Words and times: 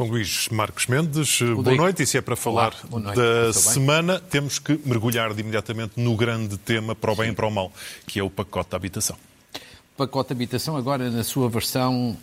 Com 0.00 0.06
Luís 0.06 0.48
Marcos 0.48 0.86
Mendes, 0.86 1.42
boa 1.42 1.76
noite. 1.76 2.04
E 2.04 2.06
se 2.06 2.16
é 2.16 2.22
para 2.22 2.34
falar 2.34 2.74
Olá, 2.90 3.12
da 3.12 3.52
semana, 3.52 4.18
temos 4.18 4.58
que 4.58 4.80
mergulhar 4.86 5.34
de 5.34 5.42
imediatamente 5.42 6.00
no 6.00 6.16
grande 6.16 6.56
tema 6.56 6.94
para 6.94 7.12
o 7.12 7.16
bem 7.16 7.32
e 7.32 7.34
para 7.34 7.46
o 7.46 7.50
mal, 7.50 7.70
que 8.06 8.18
é 8.18 8.22
o 8.22 8.30
pacote 8.30 8.70
de 8.70 8.76
habitação. 8.76 9.16
O 9.94 9.98
pacote 9.98 10.28
de 10.28 10.32
habitação 10.32 10.74
agora 10.74 11.10
na 11.10 11.22
sua 11.22 11.50
versão 11.50 12.16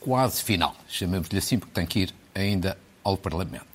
quase 0.00 0.42
final, 0.42 0.76
chamamos-lhe 0.86 1.38
assim 1.38 1.58
porque 1.58 1.72
tem 1.72 1.86
que 1.86 2.00
ir 2.00 2.14
ainda 2.34 2.76
ao 3.02 3.16
Parlamento. 3.16 3.73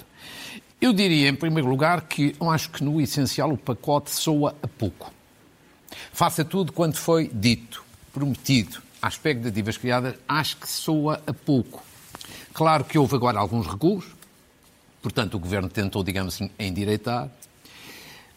Eu 0.82 0.94
diria, 0.94 1.28
em 1.28 1.36
primeiro 1.36 1.68
lugar, 1.68 2.02
que 2.02 2.34
eu 2.40 2.50
acho 2.50 2.70
que 2.70 2.82
no 2.82 3.02
essencial 3.02 3.52
o 3.52 3.58
pacote 3.58 4.12
soa 4.12 4.56
a 4.64 4.68
pouco. 4.68 5.14
Faça 6.14 6.46
tudo 6.46 6.72
quanto 6.72 6.98
foi 6.98 7.30
dito, 7.34 7.84
prometido, 8.14 8.82
às 9.02 9.14
expectativas 9.14 9.78
criadas, 9.78 10.16
acho 10.28 10.56
que 10.56 10.70
soa 10.70 11.22
a 11.28 11.34
pouco. 11.34 11.84
Claro 12.54 12.86
que 12.86 12.98
houve 12.98 13.14
agora 13.16 13.40
alguns 13.40 13.68
recuos, 13.68 14.06
portanto 15.02 15.36
o 15.36 15.40
Governo 15.40 15.68
tentou, 15.68 16.02
digamos 16.02 16.36
assim, 16.36 16.50
endireitar, 16.58 17.30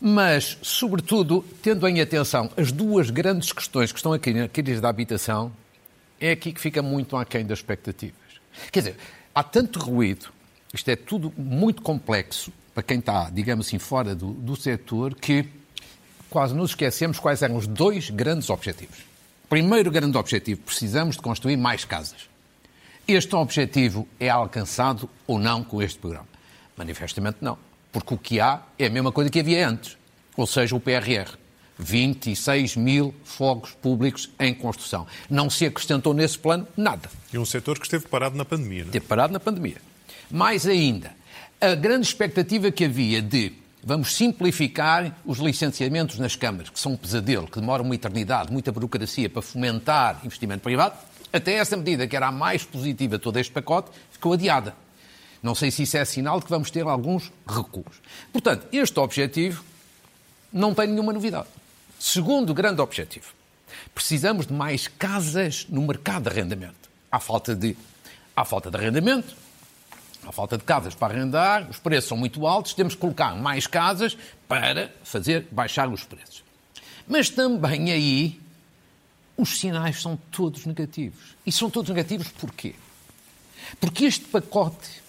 mas, 0.01 0.59
sobretudo, 0.63 1.45
tendo 1.63 1.87
em 1.87 2.01
atenção 2.01 2.51
as 2.57 2.73
duas 2.73 3.09
grandes 3.09 3.53
questões 3.53 3.93
que 3.93 3.99
estão 4.01 4.13
aqui 4.13 4.33
na 4.33 4.49
crise 4.49 4.81
da 4.81 4.89
habitação, 4.89 5.53
é 6.21 6.33
aqui 6.33 6.53
que 6.53 6.61
fica 6.61 6.83
muito 6.83 7.17
aquém 7.17 7.47
das 7.47 7.61
expectativas. 7.61 8.17
Quer 8.73 8.81
dizer, 8.81 8.97
há 9.33 9.45
tanto 9.45 9.79
ruído, 9.79 10.33
isto 10.73 10.89
é 10.89 10.97
tudo 10.97 11.33
muito 11.37 11.83
complexo 11.83 12.53
para 12.75 12.83
quem 12.83 12.99
está, 12.99 13.29
digamos 13.31 13.67
assim, 13.67 13.79
fora 13.79 14.15
do, 14.15 14.33
do 14.33 14.57
setor, 14.57 15.15
que 15.15 15.47
quase 16.31 16.55
nos 16.55 16.71
esquecemos 16.71 17.19
quais 17.19 17.43
eram 17.43 17.57
os 17.57 17.67
dois 17.67 18.09
grandes 18.09 18.49
objetivos. 18.49 18.99
Primeiro 19.49 19.91
grande 19.91 20.17
objetivo, 20.17 20.63
precisamos 20.63 21.17
de 21.17 21.23
construir 21.23 21.59
mais 21.59 21.85
casas. 21.85 22.31
Este 23.07 23.37
objetivo 23.37 24.09
é 24.19 24.31
alcançado 24.31 25.11
ou 25.27 25.39
não 25.39 25.63
com 25.63 25.83
este 25.83 25.99
programa? 25.99 26.29
Manifestamente 26.77 27.39
não. 27.43 27.59
Porque 27.93 28.15
o 28.15 28.19
que 28.19 28.41
há 28.41 28.63
é 28.79 28.87
a 28.87 28.91
mesma 28.91 29.13
coisa 29.13 29.29
que 29.29 29.41
havia 29.41 29.69
antes. 29.69 29.99
Ou 30.37 30.47
seja, 30.47 30.75
o 30.75 30.81
PRR. 30.81 31.37
26 31.79 32.77
mil 32.77 33.15
fogos 33.25 33.73
públicos 33.73 34.31
em 34.39 34.55
construção. 34.55 35.07
Não 35.29 35.51
se 35.51 35.67
acrescentou 35.67 36.15
nesse 36.15 36.39
plano 36.39 36.67
nada. 36.77 37.11
E 37.33 37.39
um 37.39 37.45
setor 37.45 37.79
que 37.79 37.85
esteve 37.85 38.07
parado 38.07 38.37
na 38.37 38.45
pandemia. 38.45 38.81
Não? 38.81 38.87
é? 38.87 38.89
Esteve 38.89 39.07
parado 39.07 39.33
na 39.33 39.41
pandemia. 39.41 39.92
Mais 40.33 40.67
ainda, 40.67 41.15
a 41.61 41.75
grande 41.75 42.07
expectativa 42.07 42.71
que 42.71 42.87
havia 42.87 43.21
de 43.21 43.53
vamos 43.85 44.15
simplificar 44.15 45.15
os 45.27 45.39
licenciamentos 45.39 46.19
nas 46.19 46.35
câmaras, 46.35 46.71
que 46.71 46.81
são 46.81 46.93
um 46.93 46.97
pesadelo, 46.97 47.47
que 47.47 47.61
demoram 47.61 47.85
uma 47.85 47.95
eternidade, 47.95 48.51
muita 48.51 48.73
burocracia 48.73 49.29
para 49.29 49.43
fomentar 49.43 50.23
investimento 50.25 50.63
privado, 50.63 50.97
até 51.31 51.55
essa 51.55 51.77
medida, 51.77 52.07
que 52.07 52.17
era 52.17 52.29
a 52.29 52.33
mais 52.33 52.65
positiva 52.65 53.19
de 53.19 53.23
todo 53.23 53.37
este 53.39 53.53
pacote, 53.53 53.91
ficou 54.11 54.33
adiada. 54.33 54.75
Não 55.43 55.55
sei 55.55 55.71
se 55.71 55.83
isso 55.83 55.99
é 55.99 56.05
sinal 56.07 56.39
de 56.39 56.47
que 56.47 56.51
vamos 56.51 56.71
ter 56.71 56.87
alguns 56.87 57.31
recuos. 57.47 58.01
Portanto, 58.33 58.67
este 58.73 58.99
objetivo 58.99 59.63
não 60.51 60.73
tem 60.73 60.87
nenhuma 60.87 61.13
novidade. 61.13 61.49
Segundo 61.99 62.55
grande 62.55 62.81
objetivo, 62.81 63.27
precisamos 63.95 64.47
de 64.47 64.55
mais 64.55 64.89
casas 64.89 65.67
no 65.69 65.83
mercado 65.83 66.23
de 66.23 66.31
arrendamento. 66.31 66.89
Há 67.11 67.21
falta 67.21 67.55
de, 67.55 67.77
há 68.35 68.45
falta 68.47 68.71
de 68.71 68.77
arrendamento, 68.79 69.42
há 70.27 70.33
falta 70.33 70.57
de 70.57 70.65
casas 70.65 70.95
para 70.95 71.15
arrendar, 71.15 71.69
os 71.69 71.79
preços 71.79 72.09
são 72.09 72.17
muito 72.17 72.47
altos, 72.47 72.75
temos 72.75 72.95
que 72.95 73.01
colocar 73.01 73.35
mais 73.35 73.67
casas 73.67 74.17
para 74.49 74.93
fazer 75.03 75.47
baixar 75.51 75.89
os 75.89 76.05
preços. 76.05 76.43
Mas 77.07 77.29
também 77.29 77.91
aí 77.93 78.41
os 79.37 79.59
sinais 79.59 80.01
são 80.01 80.17
todos 80.31 80.67
negativos. 80.67 81.37
E 81.45 81.51
são 81.51 81.69
todos 81.69 81.91
negativos 81.91 82.29
porquê? 82.29 82.75
Porque 83.81 84.05
este 84.05 84.25
pacote 84.27 85.03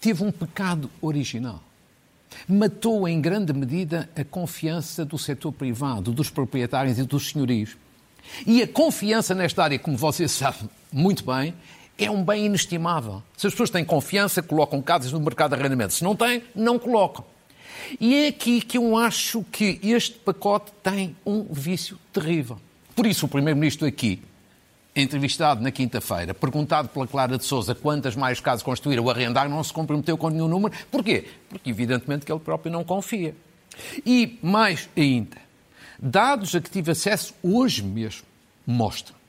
teve 0.00 0.24
um 0.24 0.32
pecado 0.32 0.90
original. 1.00 1.62
Matou 2.48 3.06
em 3.08 3.20
grande 3.20 3.52
medida 3.52 4.08
a 4.16 4.24
confiança 4.24 5.04
do 5.04 5.18
setor 5.18 5.52
privado, 5.52 6.12
dos 6.12 6.30
proprietários 6.30 6.98
e 6.98 7.02
dos 7.02 7.30
senhorios. 7.30 7.76
E 8.46 8.62
a 8.62 8.68
confiança 8.68 9.34
nesta 9.34 9.64
área, 9.64 9.78
como 9.78 9.96
você 9.96 10.28
sabe 10.28 10.70
muito 10.92 11.24
bem, 11.24 11.54
é 12.00 12.10
um 12.10 12.24
bem 12.24 12.46
inestimável. 12.46 13.22
Se 13.36 13.46
as 13.46 13.52
pessoas 13.52 13.70
têm 13.70 13.84
confiança, 13.84 14.42
colocam 14.42 14.80
casas 14.80 15.12
no 15.12 15.20
mercado 15.20 15.54
de 15.54 15.60
arrendamento. 15.60 15.92
Se 15.92 16.02
não 16.02 16.16
têm, 16.16 16.42
não 16.54 16.78
colocam. 16.78 17.24
E 18.00 18.14
é 18.14 18.28
aqui 18.28 18.60
que 18.60 18.78
eu 18.78 18.96
acho 18.96 19.44
que 19.52 19.78
este 19.82 20.18
pacote 20.18 20.72
tem 20.82 21.14
um 21.26 21.44
vício 21.50 21.98
terrível. 22.12 22.58
Por 22.94 23.06
isso, 23.06 23.26
o 23.26 23.28
Primeiro-Ministro 23.28 23.86
aqui, 23.86 24.22
entrevistado 24.96 25.62
na 25.62 25.70
quinta-feira, 25.70 26.32
perguntado 26.32 26.88
pela 26.88 27.06
Clara 27.06 27.36
de 27.36 27.44
Souza 27.44 27.74
quantas 27.74 28.16
mais 28.16 28.40
casas 28.40 28.62
construíram 28.62 29.04
ou 29.04 29.10
arrendar, 29.10 29.48
não 29.48 29.62
se 29.62 29.72
comprometeu 29.72 30.16
com 30.16 30.30
nenhum 30.30 30.48
número. 30.48 30.74
Porquê? 30.90 31.26
Porque, 31.48 31.70
evidentemente, 31.70 32.24
que 32.24 32.32
ele 32.32 32.40
próprio 32.40 32.72
não 32.72 32.84
confia. 32.84 33.34
E, 34.04 34.38
mais 34.42 34.88
ainda, 34.96 35.36
dados 35.98 36.54
a 36.54 36.60
que 36.60 36.70
tive 36.70 36.92
acesso 36.92 37.34
hoje 37.42 37.82
mesmo 37.82 38.24
mostram 38.66 39.19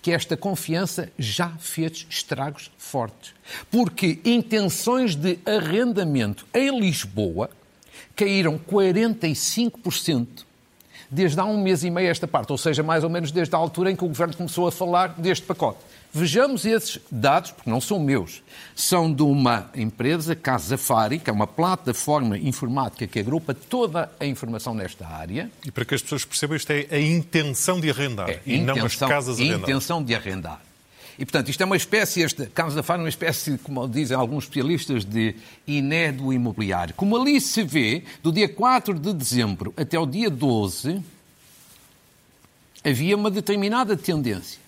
que 0.00 0.12
esta 0.12 0.36
confiança 0.36 1.10
já 1.18 1.50
fez 1.58 2.06
estragos 2.08 2.70
fortes. 2.78 3.34
Porque 3.70 4.18
intenções 4.24 5.14
de 5.14 5.38
arrendamento 5.46 6.46
em 6.54 6.78
Lisboa 6.78 7.50
caíram 8.14 8.58
45% 8.58 10.26
desde 11.10 11.40
há 11.40 11.44
um 11.44 11.60
mês 11.60 11.84
e 11.84 11.90
meio 11.90 12.10
esta 12.10 12.28
parte, 12.28 12.52
ou 12.52 12.58
seja, 12.58 12.82
mais 12.82 13.02
ou 13.02 13.10
menos 13.10 13.30
desde 13.30 13.54
a 13.54 13.58
altura 13.58 13.90
em 13.90 13.96
que 13.96 14.04
o 14.04 14.08
Governo 14.08 14.36
começou 14.36 14.66
a 14.66 14.72
falar 14.72 15.14
deste 15.18 15.46
pacote. 15.46 15.78
Vejamos 16.12 16.64
esses 16.64 16.98
dados, 17.10 17.50
porque 17.50 17.68
não 17.68 17.80
são 17.80 18.00
meus. 18.00 18.42
São 18.74 19.12
de 19.12 19.22
uma 19.22 19.70
empresa, 19.74 20.34
Casafari, 20.34 21.18
que 21.18 21.28
é 21.28 21.32
uma 21.32 21.46
plataforma 21.46 22.38
informática 22.38 23.06
que 23.06 23.18
agrupa 23.18 23.52
toda 23.54 24.10
a 24.18 24.24
informação 24.24 24.74
nesta 24.74 25.06
área. 25.06 25.50
E 25.66 25.70
para 25.70 25.84
que 25.84 25.94
as 25.94 26.02
pessoas 26.02 26.24
percebam, 26.24 26.56
isto 26.56 26.70
é 26.70 26.86
a 26.90 26.98
intenção 26.98 27.78
de 27.78 27.90
arrendar 27.90 28.30
É, 28.30 28.40
e 28.46 28.58
não 28.58 28.72
as 28.74 28.78
intenção- 28.78 29.08
casas 29.08 29.38
arrendadas. 29.38 29.62
intenção 29.68 30.02
de 30.02 30.14
arrendar. 30.14 30.62
E, 31.18 31.24
portanto, 31.26 31.48
isto 31.50 31.60
é 31.60 31.66
uma 31.66 31.76
espécie, 31.76 32.20
este 32.22 32.46
Casafari 32.46 33.00
é 33.00 33.02
uma 33.02 33.08
espécie, 33.08 33.58
como 33.58 33.86
dizem 33.88 34.16
alguns 34.16 34.44
especialistas, 34.44 35.04
de 35.04 35.34
inédito 35.66 36.32
imobiliário. 36.32 36.94
Como 36.94 37.16
ali 37.16 37.40
se 37.40 37.62
vê, 37.64 38.04
do 38.22 38.32
dia 38.32 38.48
4 38.48 38.94
de 38.98 39.12
dezembro 39.12 39.74
até 39.76 39.98
o 39.98 40.06
dia 40.06 40.30
12, 40.30 41.02
havia 42.84 43.16
uma 43.16 43.30
determinada 43.30 43.96
tendência. 43.96 44.60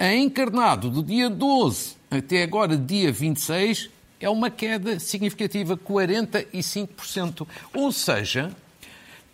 A 0.00 0.14
encarnado 0.14 0.90
do 0.90 1.02
dia 1.02 1.28
12 1.28 1.96
até 2.08 2.44
agora, 2.44 2.76
dia 2.76 3.10
26, 3.10 3.90
é 4.20 4.30
uma 4.30 4.48
queda 4.48 5.00
significativa, 5.00 5.76
45%. 5.76 7.44
Ou 7.74 7.90
seja, 7.90 8.54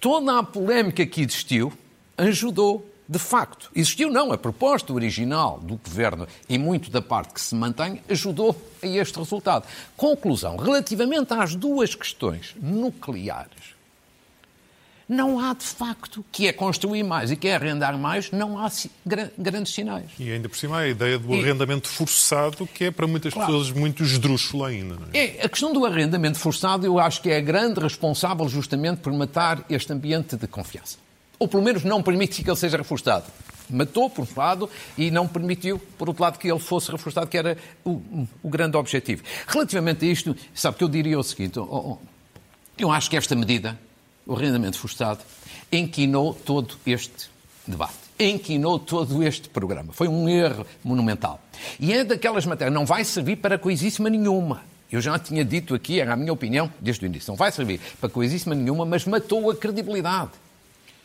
toda 0.01 0.39
a 0.39 0.43
polémica 0.43 1.05
que 1.05 1.21
existiu 1.21 1.71
ajudou, 2.17 2.91
de 3.07 3.19
facto. 3.19 3.71
Existiu 3.77 4.11
não, 4.11 4.33
a 4.33 4.39
proposta 4.39 4.91
original 4.95 5.61
do 5.61 5.77
Governo 5.77 6.27
e 6.49 6.57
muito 6.57 6.91
da 6.91 7.03
parte 7.03 7.35
que 7.35 7.43
se 7.43 7.55
mantém 7.55 8.01
ajudou 8.09 8.57
a 8.83 8.87
este 8.87 9.19
resultado. 9.19 9.69
Conclusão, 9.95 10.57
relativamente 10.57 11.35
às 11.35 11.55
duas 11.55 11.95
questões 11.95 12.57
nucleares, 12.59 13.74
não 15.09 15.39
há 15.39 15.53
de 15.55 15.65
facto, 15.65 16.25
que 16.33 16.47
é 16.49 16.53
construir 16.53 17.03
mais 17.03 17.31
e 17.31 17.37
que 17.37 17.49
é 17.49 17.55
arrendar 17.57 17.99
mais, 17.99 18.31
não 18.31 18.59
há 18.59 18.71
grandes 19.37 19.73
sinais. 19.75 20.11
E 20.19 20.31
ainda 20.33 20.49
por 20.49 20.57
cima 20.57 20.79
a 20.79 20.89
ideia 20.89 21.19
do 21.19 21.35
E- 21.35 21.41
arrendamento 21.41 21.89
forçado, 21.89 22.67
que 22.67 22.85
é 22.85 22.91
para 22.91 23.07
muitas 23.07 23.35
Claro. 23.35 23.53
pessoas 23.53 23.71
muito 23.71 24.03
esdrúxula 24.03 24.69
ainda. 24.69 24.97
É? 25.13 25.39
É, 25.41 25.45
a 25.45 25.49
questão 25.49 25.73
do 25.73 25.85
arrendamento 25.85 26.39
forçado 26.39 26.87
eu 26.87 26.99
acho 26.99 27.21
que 27.21 27.31
é 27.31 27.37
a 27.37 27.41
grande 27.41 27.81
responsável 27.81 28.49
justamente 28.49 28.99
por 28.99 29.13
matar 29.13 29.65
este 29.69 29.93
ambiente 29.93 30.37
de 30.37 30.47
confiança. 30.47 30.97
Ou 31.39 31.49
pelo 31.49 31.63
menos 31.63 31.85
não 31.85 32.03
permite 32.03 32.43
que 32.43 32.49
ele 32.49 32.57
seja 32.57 32.77
reforçado. 32.77 33.27
Matou, 33.69 34.09
por 34.11 34.25
um 34.25 34.29
lado, 34.37 34.69
e 34.97 35.11
não 35.11 35.27
permitiu, 35.27 35.79
por 35.99 36.09
outro 36.09 36.23
lado, 36.23 36.39
que 36.39 36.51
ele 36.51 36.61
fosse 36.61 36.91
reforçado, 36.93 37.27
que 37.27 37.37
era 37.37 37.57
o, 37.85 38.27
o 38.43 38.49
grande 38.49 38.77
objetivo. 38.77 39.23
Relativamente 39.47 40.05
a 40.05 40.09
isto, 40.09 40.37
sabe 40.55 40.77
que 40.77 40.85
eu 40.85 40.89
diria 40.89 41.19
o 41.19 41.23
seguinte: 41.23 41.59
oh, 41.59 41.65
oh, 41.65 41.99
eu 42.79 42.91
acho 42.93 43.09
que 43.09 43.17
esta 43.17 43.35
medida, 43.35 43.79
o 44.27 44.35
arrendamento 44.35 44.79
forçado, 44.79 45.21
enquinou 45.71 46.35
todo 46.35 46.77
este 46.87 47.31
debate. 47.67 47.95
Enquinou 48.19 48.79
todo 48.79 49.23
este 49.23 49.49
programa. 49.49 49.93
Foi 49.93 50.07
um 50.07 50.29
erro 50.29 50.67
monumental. 50.85 51.41
E 51.81 51.93
é 51.93 52.05
daquelas 52.05 52.47
matérias, 52.47 52.75
não 52.75 52.87
vai 52.87 53.05
servir 53.05 53.37
para 53.37 53.59
coisíssima 53.59 54.09
nenhuma. 54.09 54.63
Eu 54.91 55.01
já 55.01 55.19
tinha 55.19 55.45
dito 55.45 55.75
aqui, 55.75 56.01
era 56.01 56.13
a 56.13 56.17
minha 56.17 56.33
opinião 56.33 56.71
desde 56.81 57.05
o 57.05 57.07
início, 57.07 57.31
não 57.31 57.37
vai 57.37 57.51
servir 57.51 57.81
para 58.01 58.09
coisíssima 58.09 58.55
nenhuma, 58.55 58.85
mas 58.85 59.05
matou 59.05 59.51
a 59.51 59.57
credibilidade 59.57 60.31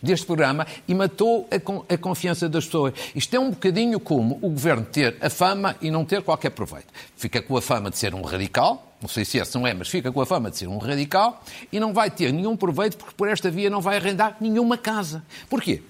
deste 0.02 0.26
programa 0.26 0.66
e 0.88 0.94
matou 0.94 1.48
a, 1.52 1.94
a 1.94 1.98
confiança 1.98 2.48
das 2.48 2.66
pessoas. 2.66 2.94
Isto 3.16 3.36
é 3.36 3.40
um 3.40 3.50
bocadinho 3.50 4.00
como 4.00 4.38
o 4.42 4.50
governo 4.50 4.86
ter 4.86 5.18
a 5.22 5.30
fama 5.30 5.76
e 5.82 5.90
não 5.90 6.06
ter 6.06 6.22
qualquer 6.22 6.52
proveito. 6.52 6.88
Fica 7.18 7.42
com 7.42 7.58
a 7.58 7.62
fama 7.62 7.90
de 7.90 7.98
ser 7.98 8.14
um 8.14 8.22
radical, 8.22 8.89
não 9.02 9.08
sei 9.08 9.24
se 9.24 9.40
é, 9.40 9.46
se 9.46 9.56
não 9.56 9.66
é, 9.66 9.74
mas 9.74 9.88
fica 9.88 10.12
com 10.12 10.22
a 10.22 10.26
fama 10.26 10.52
de 10.52 10.58
ser 10.58 10.68
um 10.68 10.78
radical, 10.78 11.44
e 11.72 11.80
não 11.80 11.94
vai 11.94 12.12
ter 12.12 12.34
nenhum 12.34 12.56
proveito 12.56 12.98
porque 12.98 13.14
por 13.16 13.28
esta 13.28 13.50
via 13.50 13.70
não 13.70 13.82
vai 13.82 13.98
arrendar 13.98 14.38
nenhuma 14.40 14.78
casa. 14.78 15.24
Porquê? 15.50 15.82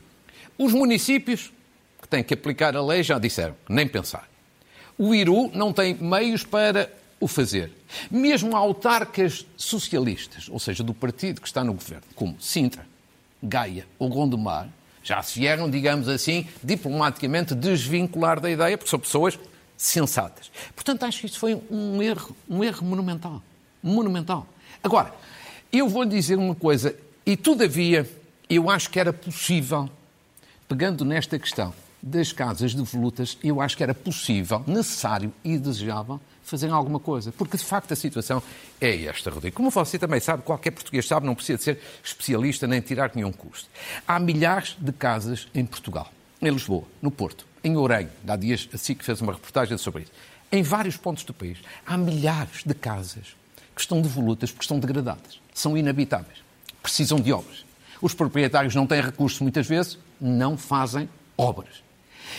Os 0.57 0.73
municípios 0.73 1.51
que 2.01 2.07
têm 2.07 2.23
que 2.23 2.33
aplicar 2.33 2.75
a 2.75 2.81
lei 2.81 3.01
já 3.01 3.17
disseram, 3.17 3.56
nem 3.67 3.88
pensar. 3.88 4.29
O 4.97 5.15
Iru 5.15 5.50
não 5.53 5.71
tem 5.71 5.95
meios 5.95 6.44
para 6.44 6.91
o 7.19 7.27
fazer. 7.27 7.71
Mesmo 8.11 8.56
autarcas 8.56 9.45
socialistas, 9.57 10.47
ou 10.50 10.59
seja, 10.59 10.83
do 10.83 10.94
partido 10.94 11.41
que 11.41 11.47
está 11.47 11.63
no 11.63 11.73
governo, 11.73 12.03
como 12.15 12.35
Sintra, 12.39 12.85
Gaia 13.41 13.88
ou 13.97 14.09
Gondomar, 14.09 14.69
já 15.01 15.23
se 15.23 15.39
vieram, 15.39 15.69
digamos 15.69 16.07
assim, 16.07 16.47
diplomaticamente 16.63 17.56
desvincular 17.56 18.39
da 18.39 18.51
ideia, 18.51 18.77
porque 18.77 18.89
são 18.89 19.00
pessoas 19.00 19.39
sensatas. 19.79 20.51
Portanto, 20.75 21.03
acho 21.03 21.21
que 21.21 21.25
isso 21.27 21.39
foi 21.39 21.59
um 21.71 22.03
erro, 22.03 22.35
um 22.49 22.61
erro 22.61 22.85
monumental. 22.85 23.41
Monumental. 23.81 24.45
Agora, 24.83 25.15
eu 25.71 25.87
vou 25.87 26.03
lhe 26.03 26.09
dizer 26.09 26.37
uma 26.37 26.53
coisa, 26.53 26.93
e 27.25 27.37
todavia, 27.37 28.07
eu 28.49 28.69
acho 28.69 28.89
que 28.89 28.99
era 28.99 29.13
possível, 29.13 29.89
pegando 30.67 31.05
nesta 31.05 31.39
questão 31.39 31.73
das 32.03 32.33
casas 32.33 32.71
de 32.71 32.81
volutas, 32.81 33.37
eu 33.41 33.61
acho 33.61 33.77
que 33.77 33.83
era 33.83 33.93
possível, 33.93 34.61
necessário 34.67 35.33
e 35.43 35.57
desejável 35.57 36.19
fazerem 36.43 36.75
alguma 36.75 36.99
coisa. 36.99 37.31
Porque, 37.31 37.55
de 37.55 37.63
facto, 37.63 37.93
a 37.93 37.95
situação 37.95 38.43
é 38.81 39.05
esta, 39.05 39.29
Rodrigo. 39.29 39.55
Como 39.55 39.69
você 39.69 39.97
também 39.97 40.19
sabe, 40.19 40.43
qualquer 40.43 40.71
português 40.71 41.07
sabe, 41.07 41.25
não 41.25 41.35
precisa 41.35 41.57
de 41.57 41.63
ser 41.63 41.81
especialista 42.03 42.67
nem 42.67 42.81
tirar 42.81 43.11
nenhum 43.15 43.31
custo. 43.31 43.69
Há 44.05 44.19
milhares 44.19 44.75
de 44.77 44.91
casas 44.91 45.47
em 45.53 45.65
Portugal. 45.65 46.11
Em 46.41 46.49
Lisboa, 46.49 46.83
no 47.01 47.11
Porto, 47.11 47.45
em 47.63 47.75
Ourenho. 47.75 48.09
Há 48.27 48.35
dias 48.35 48.67
assim 48.73 48.95
que 48.95 49.06
fez 49.06 49.21
uma 49.21 49.33
reportagem 49.33 49.77
sobre 49.77 50.03
isso. 50.03 50.11
Em 50.51 50.63
vários 50.63 50.97
pontos 50.97 51.23
do 51.23 51.33
país. 51.33 51.57
Há 51.85 51.97
milhares 51.97 52.63
de 52.65 52.73
casas 52.73 53.35
que 53.75 53.81
estão 53.81 54.01
devolutas 54.01 54.51
porque 54.51 54.63
estão 54.63 54.79
degradadas. 54.79 55.39
São 55.53 55.77
inabitáveis. 55.77 56.39
Precisam 56.81 57.19
de 57.19 57.31
obras. 57.31 57.65
Os 58.01 58.13
proprietários 58.13 58.75
não 58.75 58.88
têm 58.88 59.01
recursos, 59.01 59.39
muitas 59.41 59.67
vezes, 59.67 59.97
não 60.19 60.57
fazem 60.57 61.09
obras. 61.38 61.83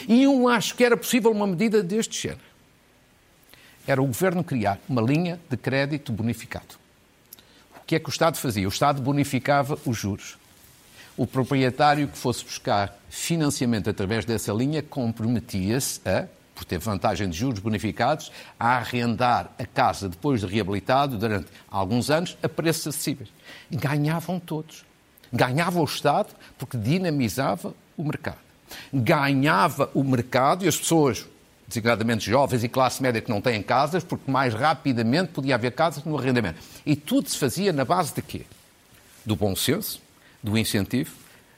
E 0.08 0.22
eu 0.22 0.48
acho 0.48 0.74
que 0.74 0.84
era 0.84 0.96
possível 0.96 1.30
uma 1.30 1.46
medida 1.46 1.82
deste 1.82 2.20
género 2.20 2.50
era 3.86 4.00
o 4.00 4.06
governo 4.06 4.44
criar 4.44 4.78
uma 4.88 5.02
linha 5.02 5.40
de 5.48 5.56
crédito 5.56 6.12
bonificado. 6.12 6.78
O 7.76 7.84
que 7.86 7.96
é 7.96 7.98
que 7.98 8.08
o 8.08 8.10
Estado 8.10 8.36
fazia? 8.36 8.66
O 8.66 8.70
Estado 8.70 9.02
bonificava 9.02 9.78
os 9.84 9.96
juros. 9.96 10.38
O 11.20 11.26
proprietário 11.26 12.08
que 12.08 12.16
fosse 12.16 12.42
buscar 12.42 12.98
financiamento 13.10 13.90
através 13.90 14.24
dessa 14.24 14.54
linha 14.54 14.82
comprometia-se 14.82 16.00
a, 16.08 16.26
por 16.54 16.64
ter 16.64 16.78
vantagem 16.78 17.28
de 17.28 17.36
juros 17.36 17.58
bonificados, 17.58 18.32
a 18.58 18.78
arrendar 18.78 19.50
a 19.58 19.66
casa 19.66 20.08
depois 20.08 20.40
de 20.40 20.46
reabilitado 20.46 21.18
durante 21.18 21.48
alguns 21.70 22.08
anos 22.08 22.38
a 22.42 22.48
preços 22.48 22.86
acessíveis. 22.86 23.28
Ganhavam 23.70 24.40
todos. 24.40 24.82
Ganhava 25.30 25.78
o 25.78 25.84
Estado 25.84 26.30
porque 26.56 26.78
dinamizava 26.78 27.74
o 27.98 28.02
mercado. 28.02 28.38
Ganhava 28.90 29.90
o 29.92 30.02
mercado 30.02 30.64
e 30.64 30.68
as 30.68 30.78
pessoas 30.78 31.26
designadamente 31.68 32.30
jovens 32.30 32.64
e 32.64 32.68
classe 32.70 33.02
média 33.02 33.20
que 33.20 33.28
não 33.28 33.42
têm 33.42 33.62
casas, 33.62 34.02
porque 34.02 34.30
mais 34.30 34.54
rapidamente 34.54 35.32
podia 35.32 35.56
haver 35.56 35.72
casas 35.72 36.02
no 36.02 36.16
arrendamento. 36.16 36.60
E 36.86 36.96
tudo 36.96 37.28
se 37.28 37.36
fazia 37.36 37.74
na 37.74 37.84
base 37.84 38.14
de 38.14 38.22
quê? 38.22 38.46
Do 39.22 39.36
bom 39.36 39.54
senso, 39.54 40.00
do 40.42 40.56
incentivo, 40.56 41.12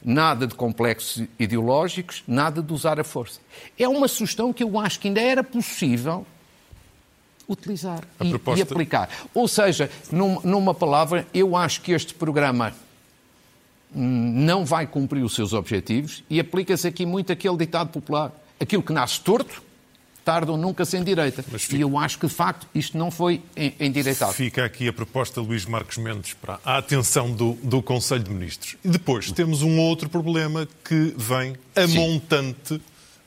nada 0.04 0.46
de 0.46 0.54
complexos 0.54 1.26
ideológicos, 1.38 2.22
nada 2.26 2.62
de 2.62 2.72
usar 2.72 2.98
a 2.98 3.04
força. 3.04 3.40
É 3.78 3.88
uma 3.88 4.08
sugestão 4.08 4.52
que 4.52 4.62
eu 4.62 4.78
acho 4.78 4.98
que 4.98 5.08
ainda 5.08 5.20
era 5.20 5.44
possível 5.44 6.26
utilizar 7.48 8.02
e, 8.20 8.30
proposta... 8.30 8.60
e, 8.60 8.62
aplicar. 8.62 9.08
Ou 9.34 9.46
seja, 9.46 9.90
num, 10.10 10.40
numa 10.42 10.74
palavra, 10.74 11.26
eu 11.32 11.56
acho 11.56 11.80
que 11.82 11.92
este 11.92 12.14
programa 12.14 12.74
hum, 13.94 14.32
não 14.34 14.64
vai 14.64 14.86
cumprir 14.86 15.22
os 15.22 15.34
seus 15.34 15.52
objetivos 15.52 16.24
e 16.28 16.40
aplica-se 16.40 16.86
aqui 16.88 17.06
muito 17.06 17.32
aquele 17.32 17.56
ditado 17.56 17.90
popular. 17.90 18.32
Aquilo 18.60 18.82
que 18.82 18.92
nasce 18.92 19.20
torto 19.20 19.62
tardam 20.24 20.56
nunca 20.56 20.84
sem 20.84 21.02
direita. 21.02 21.42
Fica... 21.42 21.76
E 21.76 21.80
eu 21.80 21.98
acho 21.98 22.18
que, 22.18 22.26
de 22.26 22.32
facto, 22.32 22.66
isto 22.74 22.96
não 22.96 23.10
foi 23.10 23.42
endireitado. 23.78 24.32
Fica 24.32 24.64
aqui 24.64 24.88
a 24.88 24.92
proposta 24.92 25.40
de 25.40 25.46
Luís 25.46 25.64
Marcos 25.64 25.98
Mendes 25.98 26.34
para 26.34 26.58
a 26.64 26.78
atenção 26.78 27.32
do, 27.32 27.54
do 27.62 27.82
Conselho 27.82 28.22
de 28.22 28.30
Ministros. 28.30 28.76
E 28.84 28.88
depois 28.88 29.30
temos 29.32 29.62
um 29.62 29.78
outro 29.80 30.08
problema 30.08 30.68
que 30.84 31.14
vem 31.16 31.56
a 31.74 31.86
Sim. 31.86 31.94
montante 31.94 32.80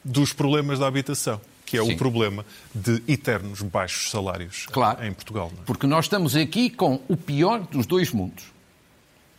dos 0.03 0.33
problemas 0.33 0.79
da 0.79 0.87
habitação 0.87 1.39
que 1.65 1.77
é 1.77 1.83
Sim. 1.83 1.93
o 1.93 1.97
problema 1.97 2.45
de 2.73 3.01
eternos 3.07 3.61
baixos 3.61 4.11
salários 4.11 4.67
claro, 4.67 5.03
em 5.03 5.11
Portugal. 5.11 5.51
É? 5.51 5.63
Porque 5.65 5.87
nós 5.87 6.05
estamos 6.05 6.35
aqui 6.35 6.69
com 6.69 7.01
o 7.07 7.17
pior 7.17 7.61
dos 7.61 7.85
dois 7.85 8.11
mundos. 8.11 8.45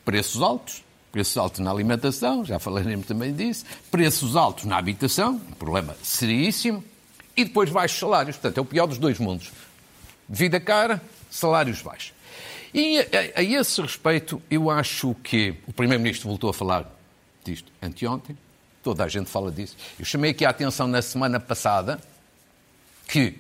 Preços 0.05 0.43
altos, 0.43 0.83
preços 1.13 1.37
altos 1.37 1.61
na 1.61 1.71
alimentação, 1.71 2.45
já 2.45 2.59
falaremos 2.59 3.07
também 3.07 3.33
disso, 3.33 3.65
preços 3.91 4.37
altos 4.37 4.65
na 4.65 4.77
habitação, 4.77 5.41
um 5.49 5.53
problema 5.53 5.97
seríssimo, 6.03 6.85
e 7.37 7.45
depois 7.45 7.71
baixos 7.71 7.99
salários. 7.99 8.37
Portanto, 8.37 8.59
é 8.59 8.61
o 8.61 8.65
pior 8.65 8.87
dos 8.87 8.99
dois 8.99 9.19
mundos. 9.19 9.51
Vida 10.29 10.59
cara, 10.59 11.03
salários 11.31 11.83
baixos. 11.83 12.13
E 12.73 12.99
a, 12.99 13.41
a 13.41 13.43
esse 13.43 13.81
respeito, 13.81 14.43
eu 14.51 14.71
acho 14.71 15.15
que 15.23 15.55
o 15.67 15.73
Primeiro-Ministro 15.73 16.29
voltou 16.29 16.51
a 16.51 16.55
falar 16.55 16.91
disto 17.45 17.71
anteontem, 17.81 18.37
toda 18.83 19.05
a 19.05 19.09
gente 19.09 19.31
fala 19.31 19.51
disso. 19.51 19.77
Eu 19.99 20.05
chamei 20.05 20.33
aqui 20.33 20.45
a 20.45 20.51
atenção 20.51 20.87
na 20.87 21.01
semana 21.01 21.39
passada 21.39 22.01
que 23.09 23.39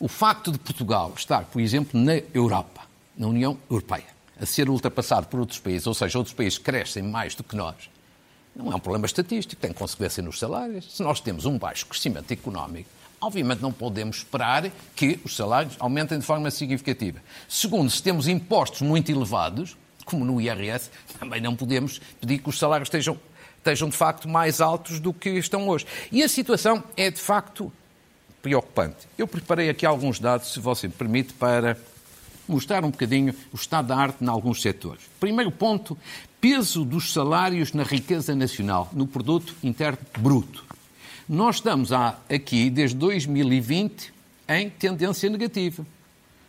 o 0.00 0.08
facto 0.08 0.50
de 0.50 0.58
Portugal 0.58 1.12
estar, 1.16 1.44
por 1.44 1.60
exemplo, 1.60 2.00
na 2.00 2.16
Europa, 2.34 2.82
na 3.16 3.28
União 3.28 3.58
Europeia, 3.70 4.06
a 4.40 4.46
ser 4.46 4.68
ultrapassado 4.68 5.28
por 5.28 5.38
outros 5.38 5.60
países, 5.60 5.86
ou 5.86 5.94
seja, 5.94 6.18
outros 6.18 6.34
países 6.34 6.58
crescem 6.58 7.02
mais 7.02 7.34
do 7.34 7.44
que 7.44 7.54
nós, 7.54 7.76
não 8.54 8.70
é 8.70 8.76
um 8.76 8.80
problema 8.80 9.06
estatístico, 9.06 9.60
tem 9.60 9.72
consequência 9.72 10.22
nos 10.22 10.38
salários. 10.38 10.94
Se 10.94 11.02
nós 11.02 11.20
temos 11.20 11.46
um 11.46 11.58
baixo 11.58 11.86
crescimento 11.86 12.30
económico, 12.30 12.88
obviamente 13.20 13.62
não 13.62 13.72
podemos 13.72 14.18
esperar 14.18 14.70
que 14.94 15.18
os 15.24 15.36
salários 15.36 15.74
aumentem 15.78 16.18
de 16.18 16.24
forma 16.24 16.50
significativa. 16.50 17.20
Segundo, 17.48 17.90
se 17.90 18.02
temos 18.02 18.28
impostos 18.28 18.82
muito 18.82 19.10
elevados, 19.10 19.76
como 20.04 20.24
no 20.24 20.40
IRS, 20.40 20.90
também 21.18 21.40
não 21.40 21.56
podemos 21.56 22.00
pedir 22.20 22.38
que 22.38 22.48
os 22.48 22.58
salários 22.58 22.88
estejam, 22.88 23.18
estejam 23.56 23.88
de 23.88 23.96
facto 23.96 24.28
mais 24.28 24.60
altos 24.60 25.00
do 25.00 25.12
que 25.12 25.30
estão 25.30 25.68
hoje. 25.68 25.86
E 26.10 26.22
a 26.22 26.28
situação 26.28 26.82
é 26.96 27.10
de 27.10 27.20
facto 27.20 27.72
preocupante. 28.42 29.06
Eu 29.16 29.28
preparei 29.28 29.70
aqui 29.70 29.86
alguns 29.86 30.18
dados, 30.18 30.52
se 30.52 30.60
você 30.60 30.88
me 30.88 30.92
permite, 30.92 31.32
para 31.32 31.78
mostrar 32.48 32.84
um 32.84 32.90
bocadinho 32.90 33.34
o 33.52 33.56
estado 33.56 33.88
da 33.88 33.96
arte 33.96 34.22
em 34.22 34.28
alguns 34.28 34.60
setores. 34.60 35.02
Primeiro 35.20 35.50
ponto, 35.50 35.96
peso 36.40 36.84
dos 36.84 37.12
salários 37.12 37.72
na 37.72 37.82
riqueza 37.82 38.34
nacional, 38.34 38.90
no 38.92 39.06
produto 39.06 39.54
interno 39.62 39.98
bruto. 40.18 40.64
Nós 41.28 41.56
estamos 41.56 41.90
aqui, 41.92 42.68
desde 42.68 42.96
2020, 42.96 44.12
em 44.48 44.68
tendência 44.68 45.30
negativa. 45.30 45.86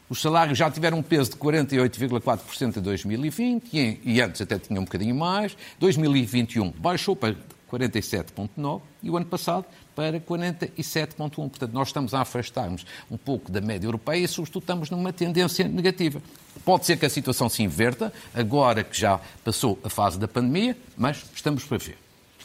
Os 0.09 0.21
salários 0.21 0.57
já 0.57 0.69
tiveram 0.69 0.99
um 0.99 1.03
peso 1.03 1.31
de 1.31 1.37
48,4% 1.37 2.77
em 2.77 2.81
2020 2.81 3.99
e, 4.03 4.21
antes 4.21 4.41
até 4.41 4.59
tinham 4.59 4.81
um 4.81 4.85
bocadinho 4.85 5.15
mais. 5.15 5.55
2021 5.79 6.71
baixou 6.71 7.15
para 7.15 7.35
47,9% 7.79 8.81
e 9.01 9.09
o 9.09 9.17
ano 9.17 9.25
passado 9.25 9.65
para 9.95 10.19
47,1%. 10.19 11.29
Portanto, 11.29 11.71
nós 11.73 11.87
estamos 11.89 12.13
a 12.13 12.21
afastar-nos 12.21 12.85
um 13.09 13.17
pouco 13.17 13.51
da 13.51 13.61
média 13.61 13.87
europeia 13.87 14.23
e, 14.23 14.27
sobretudo, 14.27 14.63
estamos 14.63 14.89
numa 14.89 15.11
tendência 15.11 15.67
negativa. 15.67 16.21
Pode 16.63 16.85
ser 16.85 16.97
que 16.97 17.05
a 17.05 17.09
situação 17.09 17.49
se 17.49 17.63
inverta, 17.63 18.13
agora 18.33 18.83
que 18.83 18.97
já 18.97 19.19
passou 19.43 19.79
a 19.83 19.89
fase 19.89 20.19
da 20.19 20.27
pandemia, 20.27 20.77
mas 20.95 21.25
estamos 21.33 21.63
para 21.63 21.77
ver. 21.77 21.97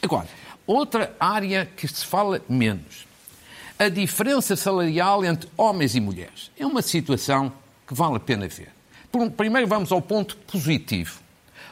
Agora, 0.03 0.29
outra 0.67 1.15
área 1.21 1.67
que 1.67 1.87
se 1.87 2.05
fala 2.05 2.41
menos. 2.49 3.07
A 3.79 3.89
diferença 3.89 4.57
salarial 4.57 5.25
entre 5.25 5.49
homens 5.57 5.95
e 5.95 6.01
mulheres. 6.01 6.51
É 6.59 6.67
uma 6.67 6.83
situação 6.83 7.53
que 7.87 7.95
vale 7.95 8.17
a 8.17 8.21
pena 8.21 8.49
ver. 8.49 8.71
Primeiro 9.37 9.69
vamos 9.69 9.93
ao 9.93 10.03
ponto 10.03 10.37
positivo 10.37 11.28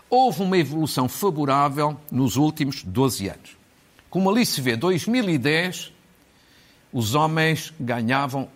houve 0.09 0.43
uma 0.43 0.57
evolução 0.57 1.09
favorável 1.09 1.99
nos 2.11 2.37
últimos 2.37 2.83
12 2.83 3.29
anos. 3.29 3.57
Como 4.09 4.31
ali 4.31 4.47
se 4.47 4.61
vê, 4.61 4.77
2010, 4.77 5.93
os 6.93 7.15
homens 7.15 7.73
ganhavam, 7.79 8.49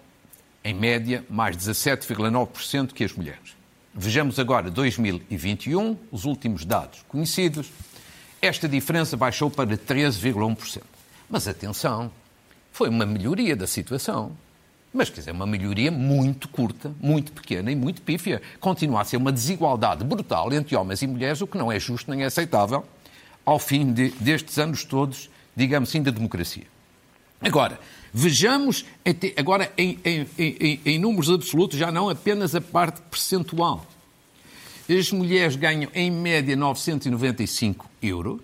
em 0.65 0.75
média, 0.75 1.25
mais 1.29 1.57
17,9% 1.57 2.93
que 2.93 3.05
as 3.05 3.13
mulheres. 3.13 3.57
Vejamos 3.93 4.39
agora 4.39 4.71
2021, 4.71 5.97
os 6.13 6.25
últimos 6.25 6.65
dados 6.65 7.05
conhecidos. 7.09 7.71
Esta 8.41 8.69
diferença 8.69 9.17
baixou 9.17 9.51
para 9.51 9.77
13,1%. 9.77 10.83
Mas 11.29 11.49
atenção, 11.49 12.11
foi 12.73 12.89
uma 12.89 13.05
melhoria 13.05 13.57
da 13.57 13.67
situação. 13.67 14.33
Mas, 14.93 15.09
quer 15.09 15.21
dizer, 15.21 15.31
uma 15.31 15.47
melhoria 15.47 15.91
muito 15.91 16.49
curta, 16.49 16.93
muito 17.01 17.31
pequena 17.33 17.71
e 17.71 17.77
muito 17.77 18.03
pífia. 18.03 18.43
Continua 18.59 19.03
a 19.03 19.05
ser 19.05 19.17
uma 19.17 19.31
desigualdade 19.31 20.03
brutal 20.03 20.53
entre 20.53 20.75
homens 20.75 21.01
e 21.03 21.07
mulheres, 21.07 21.41
o 21.41 21.47
que 21.47 21.57
não 21.57 21.71
é 21.71 21.79
justo 21.79 22.11
nem 22.11 22.23
é 22.23 22.27
aceitável 22.27 22.85
ao 23.45 23.59
fim 23.59 23.93
de, 23.93 24.11
destes 24.13 24.59
anos 24.59 24.85
todos, 24.85 25.31
digamos 25.57 25.89
assim, 25.89 26.03
da 26.03 26.11
democracia. 26.11 26.65
Agora, 27.41 27.79
vejamos, 28.13 28.85
agora 29.37 29.73
em, 29.79 29.99
em, 30.05 30.27
em, 30.39 30.81
em 30.85 30.99
números 30.99 31.31
absolutos, 31.31 31.79
já 31.79 31.91
não 31.91 32.09
apenas 32.09 32.55
a 32.55 32.61
parte 32.61 33.01
percentual. 33.03 33.87
As 34.89 35.11
mulheres 35.13 35.57
ganham 35.57 35.91
em 35.95 36.11
média 36.11 36.57
995 36.57 37.89
euros 38.03 38.41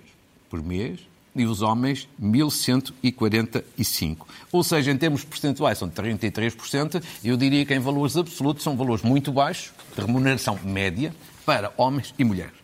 por 0.49 0.63
mês 0.63 1.01
e 1.37 1.45
os 1.47 1.63
homens 1.63 2.09
1.145. 2.21 4.19
Ou 4.51 4.65
seja, 4.65 4.91
em 4.91 4.97
termos 4.97 5.25
percentuais 5.25 5.79
são 5.79 5.89
33%. 5.89 7.03
Eu 7.25 7.37
diria 7.37 7.65
que 7.65 7.75
em 7.75 7.79
valores 7.79 8.17
absolutos 8.17 8.63
são 8.63 8.77
valores 8.77 9.03
muito 9.03 9.31
baixos, 9.33 9.73
de 9.95 10.01
remuneração 10.01 10.59
média, 10.65 11.15
para 11.45 11.73
homens 11.77 12.15
e 12.19 12.25
mulheres. 12.25 12.55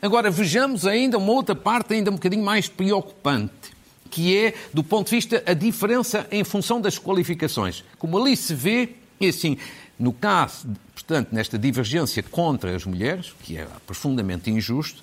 Agora 0.00 0.30
vejamos 0.30 0.86
ainda 0.86 1.18
uma 1.18 1.32
outra 1.32 1.54
parte 1.54 1.94
ainda 1.94 2.10
um 2.10 2.14
bocadinho 2.14 2.44
mais 2.44 2.68
preocupante, 2.68 3.72
que 4.10 4.36
é, 4.36 4.54
do 4.72 4.82
ponto 4.84 5.08
de 5.08 5.16
vista, 5.16 5.42
a 5.46 5.54
diferença 5.54 6.26
em 6.30 6.44
função 6.44 6.80
das 6.80 6.98
qualificações. 6.98 7.84
Como 7.98 8.18
ali 8.18 8.36
se 8.36 8.54
vê, 8.54 8.90
é 9.20 9.28
assim, 9.28 9.56
no 9.98 10.12
caso, 10.12 10.68
portanto, 10.94 11.28
nesta 11.32 11.58
divergência 11.58 12.22
contra 12.22 12.74
as 12.74 12.84
mulheres, 12.84 13.32
que 13.42 13.56
é 13.56 13.66
profundamente 13.86 14.50
injusto, 14.50 15.02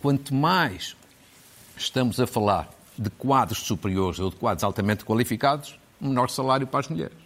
quanto 0.00 0.34
mais 0.34 0.96
estamos 1.78 2.20
a 2.20 2.26
falar 2.26 2.68
de 2.98 3.10
quadros 3.10 3.60
superiores 3.60 4.18
ou 4.18 4.30
de 4.30 4.36
quadros 4.36 4.64
altamente 4.64 5.04
qualificados, 5.04 5.78
menor 6.00 6.28
salário 6.28 6.66
para 6.66 6.80
as 6.80 6.88
mulheres. 6.88 7.16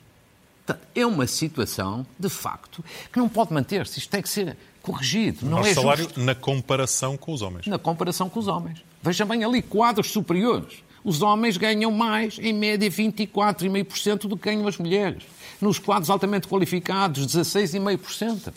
Portanto, 0.64 0.86
é 0.94 1.04
uma 1.04 1.26
situação, 1.26 2.06
de 2.18 2.28
facto, 2.28 2.84
que 3.12 3.18
não 3.18 3.28
pode 3.28 3.52
manter-se. 3.52 3.98
Isto 3.98 4.10
tem 4.10 4.22
que 4.22 4.28
ser 4.28 4.56
corrigido. 4.80 5.44
Não 5.46 5.60
é 5.60 5.74
salário 5.74 6.04
justo. 6.04 6.20
na 6.20 6.34
comparação 6.34 7.16
com 7.16 7.32
os 7.32 7.42
homens. 7.42 7.66
Na 7.66 7.78
comparação 7.78 8.28
com 8.28 8.38
os 8.38 8.46
homens. 8.46 8.84
Veja 9.02 9.24
bem 9.24 9.42
ali, 9.42 9.60
quadros 9.60 10.10
superiores. 10.10 10.84
Os 11.04 11.20
homens 11.20 11.56
ganham 11.56 11.90
mais, 11.90 12.38
em 12.38 12.52
média, 12.52 12.88
24,5% 12.88 14.28
do 14.28 14.36
que 14.36 14.44
ganham 14.44 14.68
as 14.68 14.78
mulheres. 14.78 15.24
Nos 15.60 15.80
quadros 15.80 16.10
altamente 16.10 16.46
qualificados, 16.46 17.26
16,5%. 17.26 18.52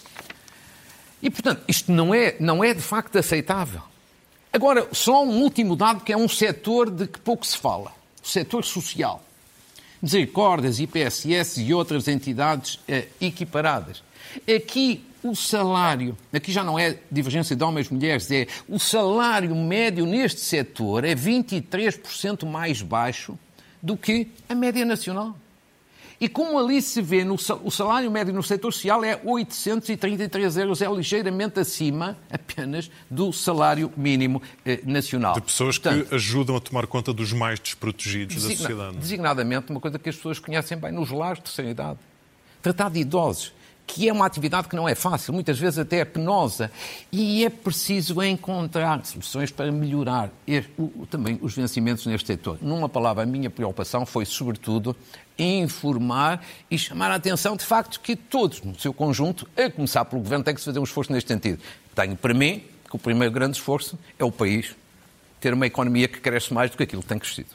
E, 1.23 1.29
portanto, 1.31 1.63
isto 1.67 1.91
não 1.91 2.13
é, 2.13 2.35
não 2.39 2.63
é 2.63 2.73
de 2.73 2.81
facto 2.81 3.17
aceitável. 3.17 3.81
Agora, 4.55 4.88
só 4.93 5.21
um 5.25 5.41
último 5.41 5.75
dado 5.75 6.01
que 6.01 6.13
é 6.13 6.17
um 6.17 6.29
setor 6.29 6.89
de 6.89 7.07
que 7.07 7.19
pouco 7.19 7.45
se 7.45 7.57
fala, 7.57 7.91
o 8.24 8.25
setor 8.25 8.63
social. 8.63 9.21
Misericórdias, 10.01 10.79
IPSS 10.79 11.62
e 11.62 11.74
outras 11.74 12.07
entidades 12.07 12.79
eh, 12.88 13.09
equiparadas. 13.19 14.01
Aqui 14.47 15.03
o 15.21 15.35
salário, 15.35 16.17
aqui 16.31 16.53
já 16.53 16.63
não 16.63 16.79
é 16.79 16.97
divergência 17.12 17.53
de 17.53 17.62
homens 17.65 17.88
e 17.88 17.93
mulheres, 17.93 18.31
é 18.31 18.47
o 18.69 18.79
salário 18.79 19.53
médio 19.53 20.05
neste 20.05 20.39
setor 20.39 21.03
é 21.03 21.13
23% 21.13 22.45
mais 22.45 22.81
baixo 22.81 23.38
do 23.83 23.97
que 23.97 24.29
a 24.47 24.55
média 24.55 24.85
nacional. 24.85 25.35
E 26.19 26.29
como 26.29 26.57
ali 26.57 26.81
se 26.81 27.01
vê, 27.01 27.24
no, 27.24 27.36
o 27.36 27.72
salário 27.72 28.10
médio 28.10 28.34
no 28.34 28.41
setor 28.41 28.72
social 28.72 29.03
é 29.03 29.19
833 29.24 30.57
euros, 30.57 30.81
é 30.81 30.88
ligeiramente 30.88 31.60
acima 31.60 32.17
apenas 32.31 32.89
do 33.10 33.34
salário 33.34 33.91
mínimo 33.98 34.41
eh, 34.65 34.79
nacional. 34.86 35.34
De 35.36 35.41
pessoas 35.41 35.77
Portanto, 35.77 36.07
que 36.07 36.15
ajudam 36.15 36.55
a 36.55 36.62
tomar 36.62 36.88
conta 36.88 37.13
dos 37.13 37.34
mais 37.34 37.60
desprotegidos 37.60 38.36
designa, 38.36 38.55
da 38.55 38.62
sociedade. 38.62 38.98
Designadamente, 38.98 39.72
uma 39.72 39.79
coisa 39.79 40.00
que 40.00 40.10
as 40.10 40.15
pessoas 40.15 40.39
conhecem 40.39 40.77
bem, 40.77 40.91
nos 40.91 41.12
lares 41.12 41.39
de 41.39 41.43
terceira 41.45 41.72
idade. 41.72 42.00
Tratar 42.62 42.89
de 42.89 43.00
idosos 43.00 43.53
que 43.87 44.09
é 44.09 44.13
uma 44.13 44.25
atividade 44.25 44.67
que 44.67 44.75
não 44.75 44.89
é 44.89 44.95
fácil, 44.95 45.33
muitas 45.33 45.59
vezes 45.59 45.79
até 45.79 45.99
é 45.99 46.05
penosa, 46.05 46.71
e 47.11 47.45
é 47.45 47.49
preciso 47.49 48.21
encontrar 48.21 49.05
soluções 49.05 49.51
para 49.51 49.71
melhorar 49.71 50.31
também 51.09 51.37
os 51.41 51.55
vencimentos 51.55 52.05
neste 52.05 52.27
setor. 52.27 52.57
Numa 52.61 52.89
palavra, 52.89 53.23
a 53.23 53.25
minha 53.25 53.49
preocupação 53.49 54.05
foi, 54.05 54.25
sobretudo, 54.25 54.95
informar 55.37 56.43
e 56.69 56.77
chamar 56.77 57.11
a 57.11 57.15
atenção, 57.15 57.55
de 57.55 57.65
facto, 57.65 57.99
que 57.99 58.15
todos, 58.15 58.61
no 58.61 58.77
seu 58.79 58.93
conjunto, 58.93 59.47
a 59.55 59.69
começar 59.69 60.03
pelo 60.05 60.21
Governo, 60.21 60.43
têm 60.43 60.53
que 60.53 60.61
se 60.61 60.65
fazer 60.65 60.79
um 60.79 60.83
esforço 60.83 61.11
neste 61.11 61.31
sentido. 61.31 61.61
Tenho 61.93 62.15
para 62.15 62.33
mim 62.33 62.63
que 62.89 62.95
o 62.95 62.99
primeiro 62.99 63.33
grande 63.33 63.57
esforço 63.57 63.97
é 64.17 64.23
o 64.23 64.31
país 64.31 64.75
ter 65.39 65.53
uma 65.53 65.67
economia 65.67 66.07
que 66.07 66.19
cresce 66.19 66.53
mais 66.53 66.71
do 66.71 66.77
que 66.77 66.83
aquilo 66.83 67.01
que 67.01 67.07
tem 67.07 67.19
crescido. 67.19 67.49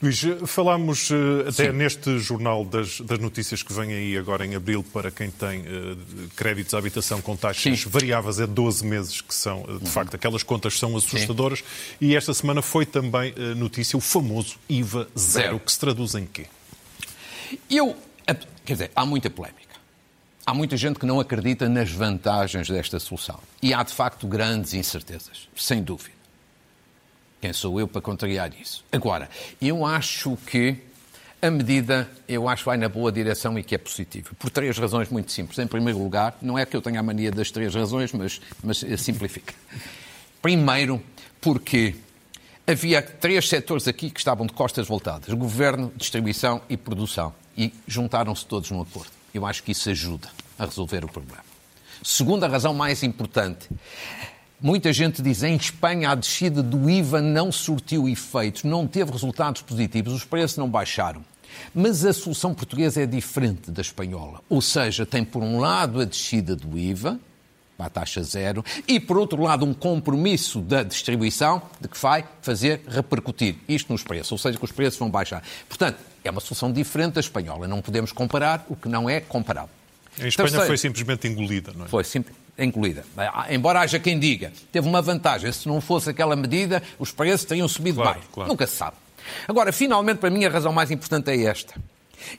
Luís, 0.00 0.20
falámos 0.46 1.10
uh, 1.10 1.48
até 1.48 1.70
Sim. 1.70 1.72
neste 1.72 2.18
jornal 2.20 2.64
das, 2.64 3.00
das, 3.00 3.18
notícias 3.18 3.64
que 3.64 3.72
vem 3.72 3.92
aí 3.92 4.16
agora 4.16 4.46
em 4.46 4.54
abril 4.54 4.84
para 4.92 5.10
quem 5.10 5.28
tem 5.28 5.62
uh, 5.62 5.96
créditos 6.36 6.70
de 6.70 6.76
habitação 6.76 7.20
com 7.20 7.36
taxas 7.36 7.80
Sim. 7.80 7.88
variáveis 7.88 8.40
a 8.40 8.46
12 8.46 8.86
meses, 8.86 9.20
que 9.20 9.34
são, 9.34 9.62
uh, 9.62 9.66
de 9.66 9.72
uhum. 9.72 9.86
facto, 9.86 10.14
aquelas 10.14 10.44
contas 10.44 10.78
são 10.78 10.96
assustadoras. 10.96 11.58
Sim. 11.58 11.96
E 12.00 12.14
esta 12.14 12.32
semana 12.32 12.62
foi 12.62 12.86
também 12.86 13.34
notícia 13.56 13.96
o 13.96 14.00
famoso 14.00 14.56
IVA 14.68 15.08
zero, 15.18 15.46
zero, 15.46 15.60
que 15.60 15.72
se 15.72 15.80
traduz 15.80 16.14
em 16.14 16.26
quê? 16.26 16.46
Eu, 17.68 17.96
quer 18.64 18.74
dizer, 18.74 18.90
há 18.94 19.04
muita 19.04 19.28
polémica. 19.28 19.66
Há 20.46 20.54
muita 20.54 20.76
gente 20.76 20.98
que 20.98 21.06
não 21.06 21.18
acredita 21.18 21.68
nas 21.68 21.90
vantagens 21.90 22.68
desta 22.68 23.00
solução. 23.00 23.40
E 23.60 23.74
há, 23.74 23.82
de 23.82 23.92
facto, 23.92 24.26
grandes 24.26 24.74
incertezas, 24.74 25.48
sem 25.56 25.82
dúvida. 25.82 26.17
Quem 27.40 27.52
sou 27.52 27.78
eu 27.78 27.86
para 27.86 28.00
contrariar 28.00 28.52
isso? 28.60 28.84
Agora, 28.90 29.28
eu 29.60 29.86
acho 29.86 30.36
que 30.46 30.76
a 31.40 31.50
medida, 31.50 32.10
eu 32.28 32.48
acho, 32.48 32.64
vai 32.64 32.76
na 32.76 32.88
boa 32.88 33.12
direção 33.12 33.56
e 33.56 33.62
que 33.62 33.74
é 33.74 33.78
positiva. 33.78 34.30
Por 34.38 34.50
três 34.50 34.76
razões 34.76 35.08
muito 35.08 35.30
simples. 35.30 35.56
Em 35.58 35.68
primeiro 35.68 35.98
lugar, 36.02 36.36
não 36.42 36.58
é 36.58 36.66
que 36.66 36.76
eu 36.76 36.82
tenha 36.82 36.98
a 36.98 37.02
mania 37.02 37.30
das 37.30 37.50
três 37.52 37.72
razões, 37.74 38.12
mas, 38.12 38.40
mas 38.62 38.84
simplifica. 38.98 39.54
Primeiro, 40.42 41.00
porque 41.40 41.94
havia 42.66 43.00
três 43.00 43.48
setores 43.48 43.86
aqui 43.86 44.10
que 44.10 44.18
estavam 44.18 44.46
de 44.46 44.52
costas 44.52 44.88
voltadas: 44.88 45.32
governo, 45.32 45.92
distribuição 45.96 46.60
e 46.68 46.76
produção. 46.76 47.32
E 47.56 47.72
juntaram-se 47.86 48.44
todos 48.44 48.70
num 48.70 48.82
acordo. 48.82 49.10
Eu 49.32 49.46
acho 49.46 49.62
que 49.62 49.72
isso 49.72 49.88
ajuda 49.90 50.28
a 50.58 50.64
resolver 50.64 51.04
o 51.04 51.08
problema. 51.08 51.44
Segunda 52.02 52.48
razão 52.48 52.74
mais 52.74 53.02
importante. 53.02 53.68
Muita 54.60 54.92
gente 54.92 55.22
diz 55.22 55.44
em 55.44 55.54
Espanha 55.54 56.10
a 56.10 56.14
descida 56.16 56.64
do 56.64 56.90
IVA 56.90 57.22
não 57.22 57.52
surtiu 57.52 58.08
efeitos, 58.08 58.64
não 58.64 58.88
teve 58.88 59.12
resultados 59.12 59.62
positivos, 59.62 60.12
os 60.12 60.24
preços 60.24 60.56
não 60.56 60.68
baixaram. 60.68 61.24
Mas 61.72 62.04
a 62.04 62.12
solução 62.12 62.52
portuguesa 62.52 63.00
é 63.00 63.06
diferente 63.06 63.70
da 63.70 63.80
espanhola. 63.80 64.40
Ou 64.48 64.60
seja, 64.60 65.06
tem 65.06 65.24
por 65.24 65.44
um 65.44 65.60
lado 65.60 66.00
a 66.00 66.04
descida 66.04 66.56
do 66.56 66.76
IVA, 66.76 67.20
a 67.78 67.88
taxa 67.88 68.20
zero, 68.24 68.64
e 68.88 68.98
por 68.98 69.16
outro 69.16 69.40
lado 69.40 69.64
um 69.64 69.72
compromisso 69.72 70.60
da 70.60 70.82
distribuição 70.82 71.62
de 71.80 71.86
que 71.86 71.96
vai 71.96 72.24
fazer 72.42 72.82
repercutir 72.88 73.54
isto 73.68 73.92
nos 73.92 74.02
preços, 74.02 74.32
ou 74.32 74.38
seja, 74.38 74.58
que 74.58 74.64
os 74.64 74.72
preços 74.72 74.98
vão 74.98 75.08
baixar. 75.08 75.40
Portanto, 75.68 75.98
é 76.24 76.30
uma 76.32 76.40
solução 76.40 76.72
diferente 76.72 77.14
da 77.14 77.20
espanhola. 77.20 77.68
Não 77.68 77.80
podemos 77.80 78.10
comparar 78.10 78.66
o 78.68 78.74
que 78.74 78.88
não 78.88 79.08
é 79.08 79.20
comparável. 79.20 79.70
Em 80.18 80.26
Espanha 80.26 80.48
Terceiro, 80.48 80.66
foi 80.66 80.76
simplesmente 80.76 81.28
engolida, 81.28 81.72
não 81.76 81.84
é? 81.84 81.88
Foi 81.88 82.02
simplesmente 82.02 82.47
incluída. 82.64 83.04
Embora 83.50 83.80
haja 83.80 83.98
quem 83.98 84.18
diga, 84.18 84.52
teve 84.72 84.88
uma 84.88 85.00
vantagem, 85.00 85.50
se 85.52 85.68
não 85.68 85.80
fosse 85.80 86.10
aquela 86.10 86.34
medida, 86.34 86.82
os 86.98 87.12
preços 87.12 87.46
teriam 87.46 87.68
subido 87.68 88.00
claro, 88.00 88.18
mais. 88.18 88.30
Claro. 88.32 88.50
Nunca 88.50 88.66
se 88.66 88.76
sabe. 88.76 88.96
Agora, 89.46 89.72
finalmente, 89.72 90.18
para 90.18 90.30
mim, 90.30 90.44
a 90.44 90.50
razão 90.50 90.72
mais 90.72 90.90
importante 90.90 91.30
é 91.30 91.44
esta. 91.44 91.74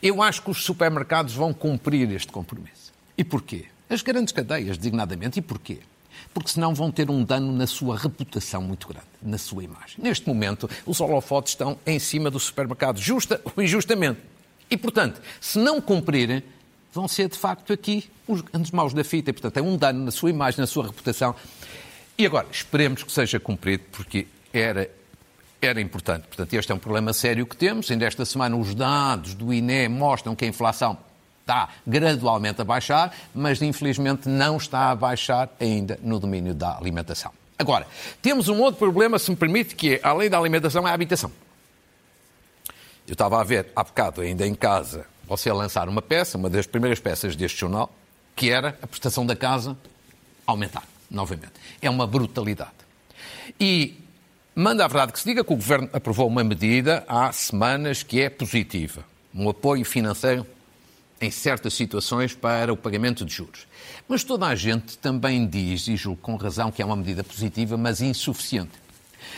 Eu 0.02 0.22
acho 0.22 0.42
que 0.42 0.52
os 0.52 0.64
supermercados 0.64 1.34
vão 1.34 1.54
cumprir 1.54 2.12
este 2.12 2.32
compromisso. 2.32 2.92
E 3.18 3.24
porquê? 3.24 3.66
As 3.90 4.02
grandes 4.02 4.34
cadeias, 4.34 4.78
designadamente. 4.78 5.40
E 5.40 5.42
porquê? 5.42 5.80
Porque 6.34 6.50
senão 6.50 6.74
vão 6.74 6.92
ter 6.92 7.10
um 7.10 7.24
dano 7.24 7.52
na 7.52 7.66
sua 7.66 7.98
reputação 7.98 8.62
muito 8.62 8.88
grande, 8.88 9.08
na 9.22 9.38
sua 9.38 9.64
imagem. 9.64 9.96
Neste 9.98 10.28
momento, 10.28 10.70
os 10.86 11.00
holofotes 11.00 11.54
estão 11.54 11.78
em 11.86 11.98
cima 11.98 12.30
do 12.30 12.40
supermercado, 12.40 13.00
justa 13.00 13.42
ou 13.44 13.54
injustamente. 13.64 14.20
E, 14.70 14.78
portanto, 14.78 15.20
se 15.42 15.58
não 15.58 15.82
cumprirem, 15.82 16.44
vão 16.94 17.08
ser, 17.08 17.30
de 17.30 17.38
facto, 17.38 17.74
aqui 17.74 18.10
os 18.28 18.42
grandes 18.42 18.72
maus 18.72 18.94
da 18.94 19.04
fita. 19.04 19.30
E, 19.30 19.34
portanto, 19.34 19.58
é 19.58 19.62
um 19.62 19.78
dano 19.78 20.06
na 20.06 20.12
sua 20.12 20.30
imagem, 20.30 20.60
na 20.60 20.68
sua 20.68 20.88
reputação. 20.88 21.36
E 22.18 22.26
agora, 22.26 22.48
esperemos 22.52 23.04
que 23.04 23.12
seja 23.12 23.40
cumprido, 23.40 23.84
porque 23.92 24.28
era, 24.54 24.90
era 25.62 25.80
importante. 25.80 26.28
Portanto, 26.28 26.54
este 26.54 26.72
é 26.72 26.76
um 26.76 26.80
problema 26.80 27.14
sério 27.14 27.46
que 27.46 27.56
temos. 27.56 27.90
Ainda 27.90 28.06
esta 28.06 28.26
semana, 28.26 28.56
os 28.56 28.76
dados 28.76 29.34
do 29.34 29.54
INE 29.54 29.88
mostram 29.88 30.36
que 30.36 30.46
a 30.46 30.48
inflação 30.48 30.98
está 31.42 31.70
gradualmente 31.86 32.62
a 32.62 32.64
baixar, 32.64 33.16
mas 33.34 33.62
infelizmente 33.62 34.30
não 34.30 34.58
está 34.58 34.92
a 34.92 34.96
baixar 34.96 35.50
ainda 35.60 36.00
no 36.04 36.20
domínio 36.20 36.54
da 36.54 36.78
alimentação. 36.78 37.32
Agora, 37.58 37.88
temos 38.22 38.48
um 38.48 38.62
outro 38.62 38.80
problema, 38.80 39.18
se 39.18 39.32
me 39.32 39.36
permite, 39.36 39.76
que 39.76 39.96
é, 39.96 40.00
além 40.04 40.30
da 40.30 40.38
alimentação, 40.38 40.88
é 40.88 40.92
a 40.92 40.94
habitação. 40.94 41.32
Eu 43.08 43.14
estava 43.14 43.42
a 43.42 43.44
ver 43.44 43.72
há 43.76 43.84
bocado, 43.84 44.22
ainda 44.22 44.46
em 44.46 44.54
casa, 44.54 45.06
você 45.30 45.52
lançar 45.54 45.88
uma 45.88 46.02
peça, 46.02 46.38
uma 46.38 46.50
das 46.50 46.66
primeiras 46.66 47.00
peças 47.00 47.36
deste 47.36 47.60
jornal, 47.60 47.94
que 48.36 48.50
era 48.50 48.78
a 48.82 48.88
prestação 48.88 49.26
da 49.26 49.36
casa 49.36 49.78
aumentar, 50.46 50.84
novamente. 51.10 51.54
É 51.82 51.90
uma 51.90 52.08
brutalidade. 52.08 52.72
E 53.60 53.98
manda 54.56 54.84
a 54.84 54.88
verdade 54.88 55.14
que 55.14 55.20
se 55.20 55.26
diga 55.26 55.44
que 55.44 55.54
o 55.54 55.56
Governo 55.56 55.88
aprovou 55.94 56.28
uma 56.28 56.44
medida 56.44 57.06
há 57.08 57.32
semanas 57.32 58.02
que 58.02 58.20
é 58.20 58.30
positiva. 58.30 59.06
Um 59.34 59.48
apoio 59.48 59.86
financeiro 59.86 60.46
em 61.22 61.30
certas 61.30 61.74
situações 61.74 62.34
para 62.34 62.74
o 62.74 62.78
pagamento 62.78 63.24
de 63.24 63.34
juros. 63.34 63.68
Mas 64.08 64.24
toda 64.24 64.48
a 64.48 64.56
gente 64.56 64.98
também 64.98 65.46
diz, 65.46 65.88
e 65.88 65.96
julgo 65.96 66.22
com 66.22 66.36
razão, 66.36 66.72
que 66.72 66.82
é 66.82 66.86
uma 66.86 66.96
medida 66.96 67.24
positiva, 67.24 67.78
mas 67.78 68.02
insuficiente. 68.02 68.72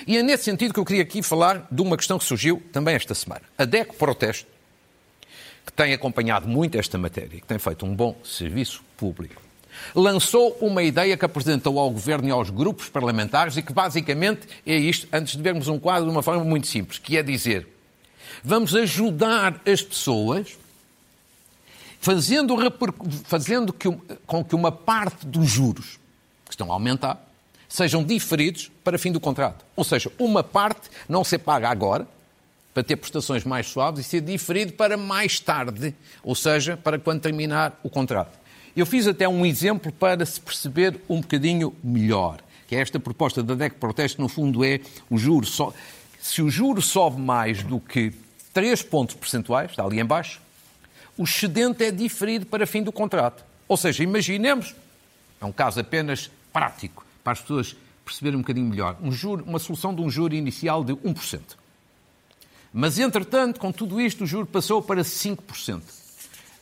E 0.08 0.18
é 0.18 0.24
nesse 0.24 0.46
sentido 0.46 0.74
que 0.74 0.80
eu 0.80 0.86
queria 0.86 1.04
aqui 1.04 1.22
falar 1.22 1.68
de 1.70 1.82
uma 1.82 1.98
questão 1.98 2.18
que 2.18 2.24
surgiu 2.24 2.62
também 2.72 2.96
esta 2.96 3.14
semana. 3.14 3.42
A 3.58 3.66
DECO 3.66 3.96
Proteste, 3.96 4.48
que 5.66 5.72
tem 5.74 5.94
acompanhado 5.94 6.48
muito 6.48 6.78
esta 6.78 6.98
matéria, 6.98 7.40
que 7.40 7.48
tem 7.48 7.60
feito 7.60 7.86
um 7.86 7.96
bom 7.96 8.16
serviço 8.24 8.84
público, 8.98 9.42
lançou 9.96 10.58
uma 10.62 10.84
ideia 10.84 11.16
que 11.16 11.26
apresentou 11.26 11.80
ao 11.80 11.90
Governo 11.90 12.28
e 12.28 12.32
aos 12.32 12.50
grupos 12.50 12.90
parlamentares 12.90 13.58
e 13.58 13.62
que 13.62 13.74
basicamente 13.74 14.48
é 14.66 14.76
isto, 14.76 15.08
antes 15.12 15.36
de 15.36 15.42
vermos 15.42 15.68
um 15.68 15.80
quadro 15.80 16.06
de 16.06 16.12
uma 16.12 16.24
forma 16.24 16.44
muito 16.44 16.68
simples, 16.68 16.98
que 16.98 17.18
é 17.18 17.24
dizer 17.24 17.68
vamos 18.44 18.76
ajudar 18.76 19.62
as 19.66 19.82
pessoas 19.82 20.58
fazendo, 22.00 22.56
fazendo 23.26 23.72
que, 23.72 23.90
com 24.26 24.44
que 24.44 24.56
uma 24.56 24.72
parte 24.72 25.26
dos 25.26 25.50
juros 25.50 26.00
que 26.46 26.52
estão 26.52 26.72
a 26.72 26.74
aumentar 26.74 27.24
sejam 27.70 28.04
diferidos 28.04 28.70
para 28.84 28.98
fim 28.98 29.12
do 29.12 29.20
contrato. 29.20 29.64
Ou 29.76 29.84
seja, 29.84 30.12
uma 30.20 30.44
parte 30.44 30.90
não 31.08 31.24
ser 31.24 31.38
paga 31.38 31.70
agora, 31.70 32.06
para 32.74 32.84
ter 32.84 32.96
prestações 32.96 33.44
mais 33.44 33.68
suaves, 33.68 34.06
e 34.06 34.10
ser 34.10 34.22
diferido 34.22 34.74
para 34.74 34.96
mais 34.96 35.40
tarde, 35.40 35.94
ou 36.24 36.36
seja, 36.36 36.78
para 36.78 36.98
quando 36.98 37.22
terminar 37.22 37.80
o 37.84 37.90
contrato. 37.90 38.40
Eu 38.76 38.86
fiz 38.86 39.08
até 39.08 39.28
um 39.28 39.46
exemplo 39.46 39.92
para 39.92 40.26
se 40.26 40.40
perceber 40.40 41.00
um 41.10 41.20
bocadinho 41.20 41.76
melhor, 41.84 42.40
que 42.68 42.76
é 42.76 42.80
esta 42.80 43.00
proposta 43.00 43.44
da 43.44 43.54
DEC 43.54 43.76
Proteste, 43.76 44.22
no 44.22 44.30
fundo 44.30 44.64
é 44.64 44.80
o 45.10 45.18
juro 45.18 45.46
só. 45.46 45.74
Se 46.22 46.42
o 46.42 46.50
juro 46.50 46.82
sobe 46.82 47.20
mais 47.20 47.64
do 47.64 47.80
que 47.80 48.14
3 48.54 48.82
pontos 48.84 49.16
percentuais, 49.16 49.72
está 49.72 49.84
ali 49.84 50.00
em 50.00 50.06
baixo, 50.06 50.40
o 51.18 51.24
excedente 51.24 51.84
é 51.84 51.92
diferido 51.92 52.46
para 52.46 52.66
fim 52.66 52.82
do 52.82 52.92
contrato. 52.92 53.44
Ou 53.68 53.76
seja, 53.76 54.04
imaginemos, 54.04 54.74
é 55.42 55.46
um 55.46 55.52
caso 55.52 55.80
apenas 55.80 56.32
prático, 56.54 57.06
para 57.24 57.34
as 57.34 57.42
pessoas 57.42 57.76
perceberem 58.06 58.38
um 58.38 58.42
bocadinho 58.42 58.68
melhor, 58.68 58.98
um 59.02 59.12
juro, 59.12 59.44
uma 59.46 59.60
solução 59.60 59.94
de 59.94 60.02
um 60.02 60.10
juro 60.10 60.34
inicial 60.34 60.84
de 60.84 60.94
1%. 60.94 61.40
Mas, 62.74 62.98
entretanto, 62.98 63.60
com 63.60 63.72
tudo 63.72 64.00
isto, 64.00 64.24
o 64.24 64.28
juro 64.28 64.46
passou 64.46 64.82
para 64.82 65.02
5%. 65.02 65.82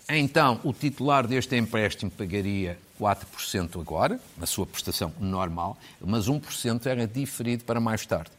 Então, 0.10 0.60
o 0.64 0.74
titular 0.74 1.28
deste 1.28 1.56
empréstimo 1.56 2.10
pagaria 2.10 2.80
4% 3.00 3.80
agora, 3.80 4.20
na 4.36 4.48
sua 4.48 4.66
prestação 4.66 5.14
normal, 5.20 5.78
mas 6.02 6.28
1% 6.28 6.88
era 6.88 7.06
diferido 7.06 7.64
para 7.64 7.80
mais 7.80 8.06
tarde. 8.08 8.32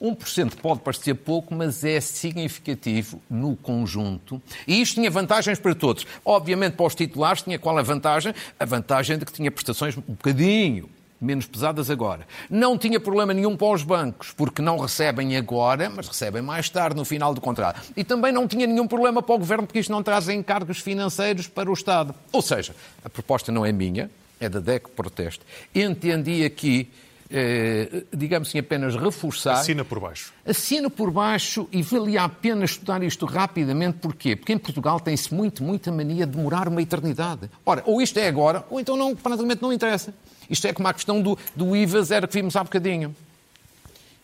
1% 0.00 0.56
pode 0.56 0.80
parecer 0.80 1.14
pouco, 1.14 1.54
mas 1.54 1.82
é 1.82 1.98
significativo 2.00 3.22
no 3.30 3.56
conjunto. 3.56 4.42
E 4.66 4.82
isto 4.82 4.96
tinha 4.96 5.10
vantagens 5.10 5.58
para 5.58 5.74
todos. 5.74 6.06
Obviamente, 6.24 6.74
para 6.74 6.86
os 6.86 6.94
titulares, 6.94 7.42
tinha 7.42 7.58
qual 7.58 7.78
a 7.78 7.82
vantagem? 7.82 8.34
A 8.58 8.64
vantagem 8.66 9.16
de 9.16 9.24
que 9.24 9.32
tinha 9.32 9.50
prestações 9.50 9.96
um 9.96 10.02
bocadinho 10.02 10.90
menos 11.20 11.46
pesadas 11.46 11.90
agora. 11.90 12.26
Não 12.50 12.76
tinha 12.76 13.00
problema 13.00 13.32
nenhum 13.32 13.56
para 13.56 13.72
os 13.72 13.82
bancos, 13.82 14.32
porque 14.32 14.60
não 14.60 14.78
recebem 14.78 15.36
agora, 15.36 15.90
mas 15.90 16.08
recebem 16.08 16.42
mais 16.42 16.68
tarde, 16.68 16.96
no 16.96 17.04
final 17.04 17.34
do 17.34 17.40
contrato. 17.40 17.80
E 17.96 18.04
também 18.04 18.32
não 18.32 18.46
tinha 18.46 18.66
nenhum 18.66 18.86
problema 18.86 19.22
para 19.22 19.34
o 19.34 19.38
governo, 19.38 19.66
porque 19.66 19.78
isto 19.78 19.92
não 19.92 20.02
traz 20.02 20.28
encargos 20.28 20.78
financeiros 20.78 21.48
para 21.48 21.70
o 21.70 21.72
Estado. 21.72 22.14
Ou 22.32 22.42
seja, 22.42 22.74
a 23.04 23.08
proposta 23.08 23.50
não 23.50 23.64
é 23.64 23.72
minha, 23.72 24.10
é 24.40 24.48
da 24.48 24.60
DEC 24.60 24.88
Proteste. 24.90 25.40
Entendi 25.74 26.44
aqui 26.44 26.90
eh, 27.30 28.04
digamos 28.12 28.48
assim, 28.48 28.58
apenas 28.58 28.94
reforçar. 28.96 29.54
Assina 29.54 29.84
por 29.84 30.00
baixo. 30.00 30.32
Assina 30.46 30.90
por 30.90 31.10
baixo 31.10 31.68
e 31.72 31.82
valia 31.82 32.22
a 32.22 32.28
pena 32.28 32.64
estudar 32.64 33.02
isto 33.02 33.26
rapidamente. 33.26 33.98
Porquê? 33.98 34.36
Porque 34.36 34.52
em 34.52 34.58
Portugal 34.58 35.00
tem-se 35.00 35.32
muito, 35.34 35.62
muita 35.62 35.90
mania 35.90 36.26
de 36.26 36.36
demorar 36.36 36.68
uma 36.68 36.82
eternidade. 36.82 37.50
Ora, 37.64 37.82
ou 37.86 38.00
isto 38.00 38.18
é 38.18 38.28
agora, 38.28 38.64
ou 38.70 38.78
então 38.78 38.96
não, 38.96 39.14
praticamente 39.16 39.62
não 39.62 39.72
interessa. 39.72 40.14
Isto 40.48 40.66
é 40.66 40.72
como 40.72 40.88
a 40.88 40.94
questão 40.94 41.22
do, 41.22 41.38
do 41.56 41.74
IVA 41.74 42.02
zero 42.02 42.28
que 42.28 42.34
vimos 42.34 42.54
há 42.56 42.62
bocadinho. 42.62 43.14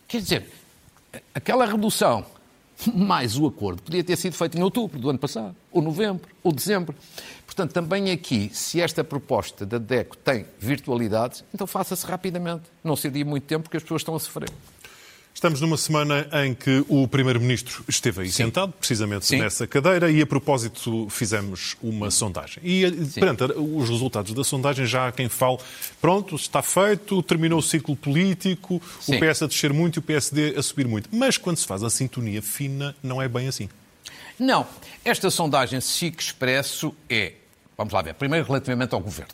Quer 0.07 0.21
dizer, 0.21 0.45
aquela 1.33 1.65
redução 1.65 2.25
mais 2.93 3.37
o 3.37 3.45
acordo 3.45 3.81
podia 3.81 4.03
ter 4.03 4.15
sido 4.15 4.33
feito 4.33 4.57
em 4.57 4.63
outubro 4.63 4.99
do 4.99 5.09
ano 5.09 5.19
passado, 5.19 5.55
ou 5.71 5.81
novembro, 5.81 6.29
ou 6.43 6.51
dezembro. 6.51 6.95
Portanto, 7.45 7.73
também 7.73 8.11
aqui, 8.11 8.49
se 8.53 8.79
esta 8.79 9.03
proposta 9.03 9.65
da 9.65 9.77
DECO 9.77 10.15
tem 10.17 10.45
virtualidades, 10.57 11.43
então 11.53 11.67
faça-se 11.67 12.05
rapidamente. 12.05 12.63
Não 12.83 12.95
se 12.95 13.09
dia 13.09 13.25
muito 13.25 13.43
tempo 13.43 13.63
porque 13.63 13.77
as 13.77 13.83
pessoas 13.83 14.01
estão 14.01 14.15
a 14.15 14.19
sofrer. 14.19 14.49
Estamos 15.33 15.59
numa 15.61 15.77
semana 15.77 16.27
em 16.43 16.53
que 16.53 16.83
o 16.87 17.07
Primeiro-Ministro 17.07 17.83
esteve 17.87 18.21
aí 18.21 18.27
Sim. 18.27 18.45
sentado, 18.45 18.73
precisamente 18.73 19.25
Sim. 19.25 19.39
nessa 19.39 19.65
cadeira, 19.65 20.11
e 20.11 20.21
a 20.21 20.25
propósito 20.25 21.07
fizemos 21.09 21.75
uma 21.81 22.11
sondagem. 22.11 22.61
E 22.63 22.91
perante 23.15 23.43
os 23.43 23.89
resultados 23.89 24.33
da 24.33 24.43
sondagem, 24.43 24.85
já 24.85 25.07
há 25.07 25.11
quem 25.11 25.29
fale, 25.29 25.57
pronto, 25.99 26.35
está 26.35 26.61
feito, 26.61 27.23
terminou 27.23 27.59
o 27.59 27.63
ciclo 27.63 27.95
político, 27.95 28.81
o 29.07 29.19
PS 29.19 29.43
a 29.43 29.47
descer 29.47 29.73
muito 29.73 29.97
e 29.97 29.99
o 29.99 30.01
PSD 30.01 30.55
a 30.57 30.61
subir 30.61 30.87
muito. 30.87 31.09
Mas 31.11 31.37
quando 31.37 31.57
se 31.57 31.65
faz 31.65 31.83
a 31.83 31.89
sintonia 31.89 32.41
fina, 32.41 32.95
não 33.01 33.21
é 33.21 33.27
bem 33.27 33.47
assim. 33.47 33.67
Não. 34.37 34.67
Esta 35.03 35.31
sondagem 35.31 35.81
SIC 35.81 36.19
Expresso 36.19 36.93
é 37.09 37.33
Vamos 37.81 37.95
lá 37.95 38.01
ver. 38.03 38.13
Primeiro, 38.13 38.45
relativamente 38.45 38.93
ao 38.93 38.99
governo. 38.99 39.33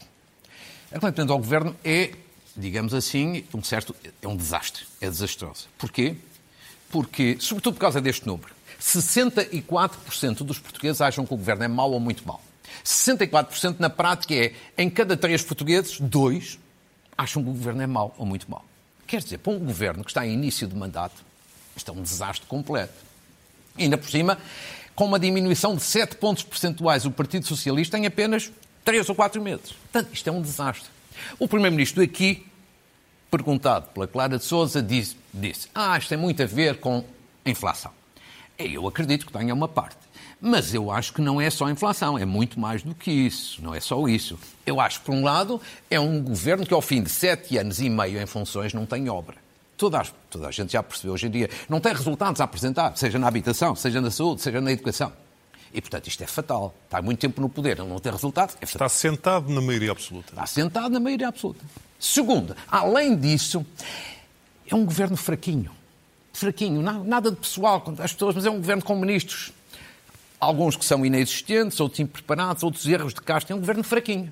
Relativamente 0.89 1.31
ao 1.31 1.37
governo 1.37 1.75
é, 1.83 2.11
digamos 2.57 2.93
assim, 2.93 3.45
um 3.53 3.63
certo, 3.63 3.95
é 4.21 4.27
um 4.27 4.35
desastre. 4.35 4.85
É 4.99 5.09
desastroso. 5.09 5.67
Porquê? 5.77 6.15
Porque, 6.89 7.37
sobretudo 7.39 7.75
por 7.75 7.81
causa 7.81 8.01
deste 8.01 8.25
número, 8.25 8.49
64% 8.81 10.37
dos 10.43 10.59
portugueses 10.59 11.01
acham 11.01 11.25
que 11.25 11.33
o 11.33 11.37
governo 11.37 11.63
é 11.63 11.67
mau 11.67 11.91
ou 11.91 11.99
muito 11.99 12.27
mau. 12.27 12.41
64% 12.83 13.75
na 13.79 13.89
prática 13.89 14.33
é, 14.33 14.53
em 14.77 14.89
cada 14.89 15.15
três 15.15 15.43
portugueses, 15.43 15.99
dois 15.99 16.57
acham 17.17 17.43
que 17.43 17.49
o 17.49 17.53
governo 17.53 17.81
é 17.81 17.87
mau 17.87 18.13
ou 18.17 18.25
muito 18.25 18.49
mau. 18.49 18.63
Quer 19.05 19.21
dizer, 19.21 19.37
para 19.39 19.53
um 19.53 19.59
governo 19.59 20.03
que 20.03 20.09
está 20.09 20.25
em 20.25 20.33
início 20.33 20.67
de 20.67 20.75
mandato, 20.75 21.15
isto 21.75 21.91
é 21.91 21.93
um 21.93 22.01
desastre 22.01 22.45
completo. 22.47 22.93
E 23.77 23.83
ainda 23.83 23.97
por 23.97 24.09
cima, 24.09 24.37
com 24.95 25.05
uma 25.05 25.19
diminuição 25.19 25.75
de 25.75 25.83
7 25.83 26.15
pontos 26.17 26.43
percentuais 26.43 27.05
o 27.05 27.11
Partido 27.11 27.45
Socialista 27.45 27.97
em 27.97 28.05
apenas 28.05 28.51
3 28.83 29.07
ou 29.09 29.15
4 29.15 29.41
meses. 29.41 29.71
Portanto, 29.71 30.09
isto 30.13 30.27
é 30.27 30.31
um 30.31 30.41
desastre. 30.41 30.89
O 31.39 31.47
Primeiro-Ministro 31.47 32.03
aqui, 32.03 32.45
perguntado 33.29 33.87
pela 33.93 34.07
Clara 34.07 34.37
de 34.37 34.43
Souza, 34.43 34.81
disse, 34.81 35.17
disse 35.33 35.67
ah, 35.73 35.97
isto 35.97 36.09
tem 36.09 36.17
muito 36.17 36.41
a 36.41 36.45
ver 36.45 36.79
com 36.79 37.03
a 37.45 37.49
inflação. 37.49 37.91
Eu 38.57 38.87
acredito 38.87 39.25
que 39.25 39.31
tenha 39.31 39.53
uma 39.53 39.67
parte. 39.67 39.97
Mas 40.39 40.73
eu 40.73 40.91
acho 40.91 41.13
que 41.13 41.21
não 41.21 41.41
é 41.41 41.49
só 41.49 41.67
inflação, 41.67 42.17
é 42.17 42.25
muito 42.25 42.59
mais 42.59 42.83
do 42.83 42.93
que 42.93 43.09
isso. 43.09 43.61
Não 43.63 43.73
é 43.73 43.79
só 43.79 44.07
isso. 44.07 44.37
Eu 44.65 44.79
acho 44.79 44.99
que, 44.99 45.05
por 45.07 45.15
um 45.15 45.23
lado, 45.23 45.59
é 45.89 45.99
um 45.99 46.21
governo 46.21 46.65
que, 46.65 46.73
ao 46.73 46.81
fim 46.81 47.01
de 47.01 47.09
sete 47.09 47.57
anos 47.57 47.79
e 47.79 47.89
meio 47.89 48.21
em 48.21 48.25
funções, 48.27 48.71
não 48.71 48.85
tem 48.85 49.09
obra 49.09 49.47
toda 49.77 50.03
toda 50.29 50.47
a 50.47 50.51
gente 50.51 50.73
já 50.73 50.83
percebeu 50.83 51.13
hoje 51.13 51.27
em 51.27 51.29
dia, 51.29 51.49
não 51.69 51.79
tem 51.79 51.93
resultados 51.93 52.41
a 52.41 52.43
apresentar, 52.43 52.97
seja 52.97 53.19
na 53.19 53.27
habitação, 53.27 53.75
seja 53.75 54.01
na 54.01 54.11
saúde, 54.11 54.41
seja 54.41 54.59
na 54.59 54.71
educação. 54.71 55.13
E, 55.73 55.81
portanto, 55.81 56.07
isto 56.07 56.23
é 56.23 56.27
fatal. 56.27 56.73
Está 56.85 57.01
muito 57.01 57.19
tempo 57.19 57.41
no 57.41 57.49
poder, 57.49 57.77
não 57.77 57.99
ter 57.99 58.11
resultados. 58.11 58.55
É 58.61 58.65
Está 58.65 58.89
sentado 58.89 59.49
na 59.51 59.61
maioria 59.61 59.91
absoluta. 59.91 60.29
Está 60.29 60.45
sentado 60.45 60.89
na 60.89 60.99
maioria 60.99 61.27
absoluta. 61.27 61.63
Segundo, 61.99 62.55
além 62.67 63.15
disso, 63.15 63.65
é 64.69 64.75
um 64.75 64.85
governo 64.85 65.17
fraquinho. 65.17 65.71
Fraquinho, 66.33 66.81
nada 66.81 67.31
de 67.31 67.37
pessoal 67.37 67.81
com 67.81 67.91
as 67.99 68.13
pessoas, 68.13 68.35
mas 68.35 68.45
é 68.45 68.49
um 68.49 68.57
governo 68.57 68.83
com 68.83 68.95
ministros. 68.95 69.51
Alguns 70.39 70.75
que 70.75 70.85
são 70.85 71.03
inexistentes, 71.03 71.79
outros 71.79 71.99
impreparados, 71.99 72.61
outros 72.61 72.85
erros 72.85 73.13
de 73.13 73.21
casta. 73.21 73.53
É 73.53 73.55
um 73.55 73.59
governo 73.59 73.83
fraquinho. 73.83 74.31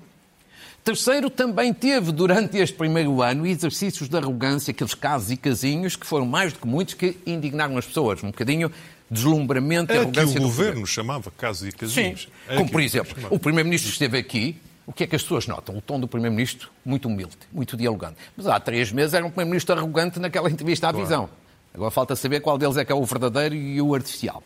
Terceiro, 0.83 1.31
também 1.31 1.73
teve 1.73 2.11
durante 2.11 2.57
este 2.57 2.77
primeiro 2.77 3.23
ano 3.23 3.47
exercícios 3.47 4.07
de 4.07 4.15
arrogância, 4.15 4.69
aqueles 4.69 4.93
casos 4.93 5.31
e 5.31 5.37
casinhos 5.37 5.95
que 5.95 6.05
foram 6.05 6.27
mais 6.27 6.53
do 6.53 6.59
que 6.59 6.67
muitos 6.67 6.93
que 6.93 7.17
indignaram 7.25 7.75
as 7.75 7.87
pessoas. 7.87 8.23
Um 8.23 8.27
bocadinho 8.27 8.71
deslumbramento 9.09 9.93
e 9.93 9.97
arrogância. 9.97 10.33
que 10.33 10.39
o 10.39 10.41
governo 10.41 10.71
governo. 10.71 10.87
chamava 10.87 11.31
casos 11.31 11.67
e 11.67 11.71
casinhos. 11.71 12.21
Sim, 12.23 12.27
é 12.47 12.57
como 12.57 12.69
por 12.69 12.81
exemplo, 12.81 13.15
o 13.29 13.39
primeiro-ministro 13.39 13.91
esteve 13.91 14.17
aqui, 14.17 14.59
o 14.85 14.93
que 14.93 15.03
é 15.03 15.07
que 15.07 15.15
as 15.15 15.23
pessoas 15.23 15.47
notam? 15.47 15.77
O 15.77 15.81
tom 15.81 15.99
do 15.99 16.07
Primeiro-Ministro 16.07 16.69
muito 16.85 17.07
humilde, 17.07 17.37
muito 17.51 17.75
dialogante. 17.75 18.17
Mas 18.37 18.45
há 18.45 18.59
três 18.59 18.91
meses 18.91 19.13
era 19.13 19.25
um 19.25 19.29
Primeiro-Ministro 19.29 19.75
arrogante 19.75 20.19
naquela 20.19 20.49
entrevista 20.49 20.89
à 20.89 20.91
claro. 20.91 21.05
visão. 21.05 21.29
Agora 21.73 21.91
falta 21.91 22.15
saber 22.15 22.39
qual 22.39 22.57
deles 22.57 22.77
é 22.77 22.85
que 22.85 22.91
é 22.91 22.95
o 22.95 23.03
verdadeiro 23.03 23.55
e 23.55 23.81
o 23.81 23.95
artificial. 23.95 24.43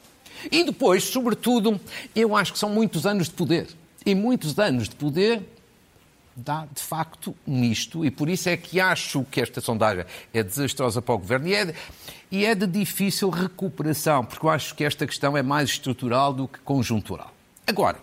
E 0.50 0.64
depois, 0.64 1.04
sobretudo, 1.04 1.80
eu 2.16 2.36
acho 2.36 2.54
que 2.54 2.60
são 2.60 2.70
muitos 2.70 3.06
anos 3.06 3.28
de 3.28 3.34
poder. 3.34 3.68
E 4.06 4.16
muitos 4.16 4.58
anos 4.58 4.88
de 4.88 4.96
poder 4.96 5.42
dá 6.36 6.68
de 6.74 6.82
facto 6.82 7.36
nisto 7.46 8.06
e 8.06 8.12
por 8.12 8.30
isso 8.30 8.50
é 8.50 8.56
que 8.56 8.80
acho 8.80 9.24
que 9.26 9.42
esta 9.42 9.60
sondagem 9.60 10.06
é 10.34 10.44
desastrosa 10.44 11.02
para 11.02 11.16
o 11.16 11.18
governo 11.18 11.48
e 11.48 11.54
é, 11.54 11.66
de, 11.66 11.76
e 12.32 12.46
é 12.46 12.56
de 12.56 12.66
difícil 12.66 13.30
recuperação, 13.30 14.24
porque 14.24 14.46
eu 14.46 14.50
acho 14.50 14.76
que 14.76 14.84
esta 14.84 15.06
questão 15.06 15.36
é 15.36 15.42
mais 15.42 15.70
estrutural 15.70 16.34
do 16.34 16.48
que 16.48 16.60
conjuntural. 16.60 17.34
Agora, 17.68 17.98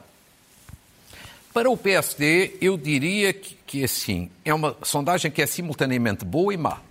para 1.52 1.70
o 1.70 1.76
PSD, 1.76 2.58
eu 2.60 2.76
diria 2.76 3.32
que, 3.32 3.56
que 3.66 3.84
assim, 3.84 4.30
é 4.44 4.52
uma 4.52 4.76
sondagem 4.82 5.30
que 5.30 5.40
é 5.40 5.46
simultaneamente 5.46 6.24
boa 6.24 6.52
e 6.52 6.56
má. 6.56 6.82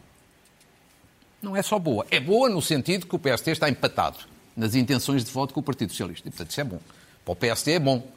Não 1.40 1.56
é 1.56 1.62
só 1.62 1.78
boa. 1.78 2.08
É 2.10 2.20
boa 2.20 2.50
no 2.50 2.62
sentido 2.62 3.06
que 3.06 3.16
o 3.16 3.20
PSD 3.20 3.52
está 3.52 3.70
empatado 3.70 4.18
nas 4.58 4.74
intenções 4.74 5.24
de 5.24 5.32
voto 5.32 5.54
com 5.54 5.60
o 5.60 5.64
Partido 5.64 5.92
Socialista. 5.92 6.28
E, 6.28 6.32
portanto, 6.32 6.50
isso 6.50 6.62
é 6.62 6.64
bom. 6.64 6.80
Para 7.24 7.32
o 7.32 7.36
PSD 7.36 7.74
é 7.74 7.80
bom. 7.80 8.08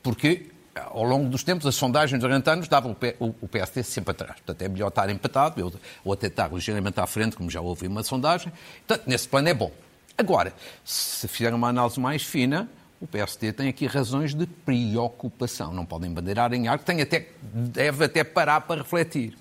Porque 0.00 0.46
ao 0.74 1.02
longo 1.02 1.28
dos 1.28 1.42
tempos, 1.42 1.66
as 1.66 1.74
sondagens 1.74 2.20
durante 2.20 2.48
anos 2.48 2.68
davam 2.68 2.96
o 3.20 3.48
PSD 3.48 3.82
sempre 3.82 4.12
atrás. 4.12 4.34
Portanto, 4.34 4.62
é 4.62 4.68
melhor 4.68 4.88
estar 4.88 5.10
empatado 5.10 5.80
ou 6.04 6.12
até 6.12 6.28
estar 6.28 6.52
ligeiramente 6.52 7.00
à 7.00 7.06
frente, 7.06 7.36
como 7.36 7.50
já 7.50 7.60
houve 7.60 7.86
uma 7.86 8.02
sondagem. 8.02 8.52
Portanto, 8.86 9.08
nesse 9.08 9.28
plano 9.28 9.48
é 9.48 9.54
bom. 9.54 9.72
Agora, 10.16 10.52
se 10.84 11.26
fizer 11.28 11.52
uma 11.54 11.68
análise 11.68 11.98
mais 11.98 12.22
fina, 12.22 12.68
o 13.00 13.06
PSD 13.06 13.52
tem 13.52 13.68
aqui 13.68 13.86
razões 13.86 14.34
de 14.34 14.46
preocupação. 14.46 15.72
Não 15.72 15.86
podem 15.86 16.10
bandeirar 16.10 16.52
em 16.52 16.68
ar, 16.68 16.78
tem 16.78 17.00
até, 17.00 17.28
deve 17.42 18.04
até 18.04 18.24
parar 18.24 18.62
para 18.62 18.82
refletir. 18.82 19.36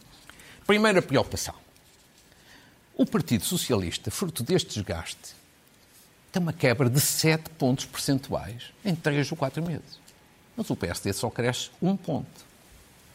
Primeira 0.66 1.02
preocupação. 1.02 1.56
O 2.96 3.06
Partido 3.06 3.46
Socialista, 3.46 4.12
fruto 4.12 4.44
deste 4.44 4.74
desgaste, 4.76 5.36
tem 6.32 6.42
uma 6.42 6.54
quebra 6.54 6.90
de 6.90 7.00
7 7.00 7.50
pontos 7.52 7.86
percentuais 7.86 8.72
em 8.84 8.94
3 8.94 9.32
ou 9.32 9.38
4 9.38 9.64
meses. 9.64 10.00
Mas 10.58 10.70
o 10.70 10.76
PSD 10.76 11.14
só 11.14 11.30
cresce 11.30 11.70
um 11.82 11.96
ponto. 11.96 12.48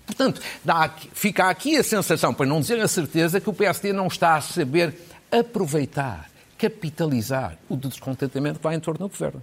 Portanto, 0.07 0.41
aqui, 0.67 1.11
fica 1.13 1.49
aqui 1.49 1.77
a 1.77 1.83
sensação, 1.83 2.33
para 2.33 2.47
não 2.47 2.61
dizer 2.61 2.81
a 2.81 2.89
certeza, 2.89 3.41
que 3.41 3.51
o 3.51 3.53
PSD 3.53 3.93
não 3.93 4.07
está 4.07 4.37
a 4.37 4.41
saber 4.41 4.95
aproveitar, 5.31 6.31
capitalizar 6.57 7.59
o 7.69 7.77
descontentamento 7.77 8.59
que 8.59 8.65
vai 8.65 8.77
em 8.77 8.81
torno 8.81 9.01
do 9.01 9.09
governo. 9.09 9.43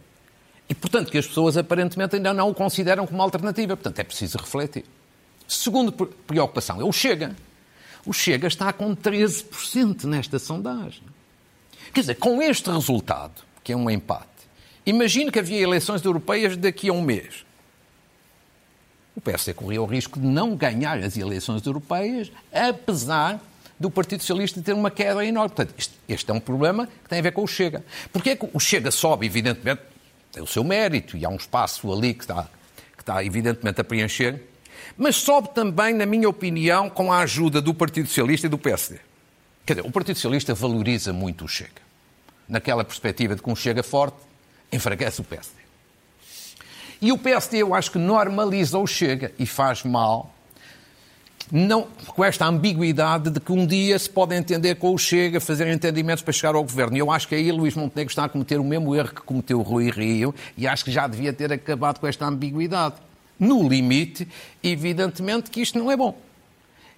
E, 0.70 0.76
portanto, 0.76 1.12
que 1.12 1.18
as 1.18 1.28
pessoas 1.28 1.58
aparentemente 1.58 2.16
ainda 2.16 2.34
não 2.34 2.50
o 2.50 2.54
consideram 2.54 3.08
como 3.08 3.22
alternativa. 3.22 3.76
Portanto, 3.76 4.00
é 4.00 4.04
preciso 4.04 4.38
refletir. 4.38 4.86
Segunda 5.48 5.92
preocupação 5.92 6.80
é 6.80 6.84
o 6.84 6.92
Chega. 6.92 7.36
O 8.06 8.14
Chega 8.14 8.48
está 8.48 8.72
com 8.72 8.96
13% 8.96 10.04
nesta 10.04 10.38
sondagem. 10.38 11.04
Quer 11.92 12.02
dizer, 12.02 12.16
com 12.16 12.40
este 12.42 12.70
resultado, 12.70 13.42
que 13.64 13.74
é 13.74 13.76
um 13.76 13.90
empate, 13.90 14.30
imagine 14.86 15.32
que 15.32 15.40
havia 15.40 15.60
eleições 15.60 16.06
europeias 16.06 16.56
daqui 16.56 16.90
a 16.90 16.94
um 16.94 17.02
mês. 17.02 17.44
O 19.20 19.22
PSD 19.22 19.54
corria 19.54 19.82
o 19.82 19.86
risco 19.86 20.18
de 20.18 20.26
não 20.26 20.56
ganhar 20.56 20.98
as 20.98 21.18
eleições 21.18 21.66
europeias, 21.66 22.32
apesar 22.54 23.38
do 23.78 23.92
Partido 23.92 24.22
Socialista 24.22 24.62
ter 24.62 24.72
uma 24.72 24.90
queda 24.90 25.26
enorme. 25.26 25.54
Portanto, 25.54 25.76
este, 25.78 25.94
este, 26.08 26.32
é 26.32 26.34
um 26.34 26.40
problema 26.40 26.88
que 26.88 27.10
tem 27.10 27.20
a 27.20 27.22
ver 27.22 27.34
com 27.34 27.44
o 27.44 27.48
Chega. 27.48 27.84
Porquê 28.14 28.30
é 28.30 28.36
que 28.38 28.50
o 28.54 28.60
Chega 28.62 28.90
sobe, 28.92 29.26
evidentemente, 29.26 29.82
tem 30.32 30.42
o 30.42 30.48
seu 30.48 30.64
mérito 30.64 31.18
e 31.18 31.26
há 31.26 31.30
um 31.30 31.36
espaço 31.36 31.92
ali 31.92 32.14
que 32.14 32.24
está, 32.24 32.48
que 32.96 33.02
está 33.02 33.22
evidentemente 33.22 33.82
a 33.82 33.84
preencher, 33.84 34.42
mas 34.98 35.18
sobe 35.18 35.50
também, 35.50 35.94
na 35.94 36.06
minha 36.06 36.30
opinião, 36.30 36.90
com 36.90 37.12
a 37.12 37.20
ajuda 37.20 37.62
do 37.62 37.74
Partido 37.74 38.08
Socialista 38.08 38.48
e 38.48 38.50
do 38.50 38.58
PSD. 38.58 39.00
Quer 39.66 39.74
dizer, 39.74 39.86
o 39.86 39.92
Partido 39.92 40.16
Socialista 40.16 40.54
valoriza 40.54 41.12
muito 41.12 41.44
o 41.44 41.48
Chega. 41.48 41.82
Naquela 42.48 42.86
perspectiva 42.86 43.36
de 43.36 43.42
que 43.42 43.50
um 43.50 43.56
Chega 43.56 43.84
forte 43.84 44.16
enfraquece 44.72 45.20
o 45.20 45.26
PSD. 45.26 45.69
E 47.02 47.12
o 47.12 47.18
PSD, 47.18 47.60
eu 47.60 47.74
acho 47.74 47.92
que 47.92 47.98
normaliza 47.98 48.78
o 48.78 48.86
Chega 48.86 49.32
e 49.40 49.46
faz 49.46 49.84
mal 49.84 50.34
não, 51.52 51.88
com 52.08 52.24
esta 52.24 52.46
ambiguidade 52.46 53.32
de 53.32 53.40
que 53.40 53.52
um 53.52 53.66
dia 53.66 53.98
se 53.98 54.08
pode 54.08 54.36
entender 54.36 54.76
com 54.76 54.94
o 54.94 54.98
Chega, 54.98 55.40
fazer 55.40 55.68
entendimentos 55.68 56.22
para 56.22 56.32
chegar 56.32 56.54
ao 56.54 56.62
governo. 56.62 56.96
E 56.96 57.00
eu 57.00 57.10
acho 57.10 57.28
que 57.28 57.34
aí 57.34 57.52
Luís 57.52 57.76
Montenegro 57.76 58.12
está 58.12 58.26
a 58.26 58.30
cometer 58.30 58.60
o 58.60 58.64
mesmo 58.64 58.96
erro 58.96 59.10
que 59.10 59.22
cometeu 59.22 59.60
o 59.60 59.64
Rui 59.64 59.90
Rio 59.90 60.34
e 60.56 60.68
acho 60.68 60.86
que 60.86 60.92
já 60.92 61.08
devia 61.08 61.34
ter 61.34 61.52
acabado 61.52 62.00
com 62.00 62.06
esta 62.06 62.26
ambiguidade. 62.28 62.96
No 63.40 63.68
limite, 63.68 64.28
evidentemente 64.64 65.50
que 65.50 65.62
isto 65.62 65.80
não 65.80 65.90
é 65.90 65.98
bom. 65.98 66.16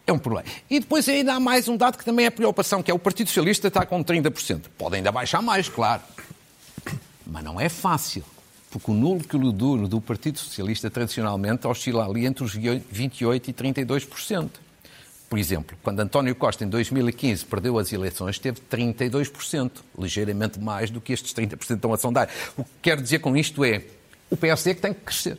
É 0.05 0.11
um 0.11 0.17
problema. 0.17 0.47
E 0.69 0.79
depois 0.79 1.07
ainda 1.07 1.35
há 1.35 1.39
mais 1.39 1.69
um 1.69 1.77
dado 1.77 1.97
que 1.97 2.03
também 2.03 2.25
é 2.25 2.29
preocupação, 2.29 2.83
que 2.83 2.91
é 2.91 2.93
o 2.93 2.99
Partido 2.99 3.27
Socialista 3.27 3.69
está 3.69 3.85
com 3.85 4.03
30%. 4.03 4.63
Pode 4.77 4.95
ainda 4.95 5.11
baixar 5.11 5.41
mais, 5.41 5.69
claro. 5.69 6.01
Mas 7.25 7.43
não 7.43 7.61
é 7.61 7.69
fácil 7.69 8.25
porque 8.71 8.89
o 8.89 8.93
núcleo 8.93 9.51
duro 9.51 9.87
do 9.87 9.99
Partido 9.99 10.39
Socialista 10.39 10.89
tradicionalmente 10.89 11.67
oscila 11.67 12.07
ali 12.07 12.25
entre 12.25 12.43
os 12.43 12.57
28% 12.57 13.49
e 13.49 13.53
32%. 13.53 14.49
Por 15.29 15.37
exemplo, 15.37 15.77
quando 15.83 15.99
António 15.99 16.33
Costa, 16.35 16.63
em 16.63 16.69
2015, 16.69 17.45
perdeu 17.45 17.77
as 17.77 17.91
eleições, 17.91 18.39
teve 18.39 18.59
32%, 18.69 19.71
ligeiramente 19.97 20.59
mais 20.59 20.89
do 20.89 20.99
que 20.99 21.13
estes 21.13 21.33
30% 21.33 21.75
estão 21.75 21.93
a 21.93 21.97
sondar. 21.97 22.29
O 22.57 22.63
que 22.63 22.69
quero 22.81 23.01
dizer 23.01 23.19
com 23.19 23.35
isto 23.35 23.63
é, 23.63 23.83
o 24.29 24.37
PSD 24.37 24.71
é 24.71 24.73
que 24.73 24.81
tem 24.81 24.93
que 24.93 25.01
crescer. 25.01 25.37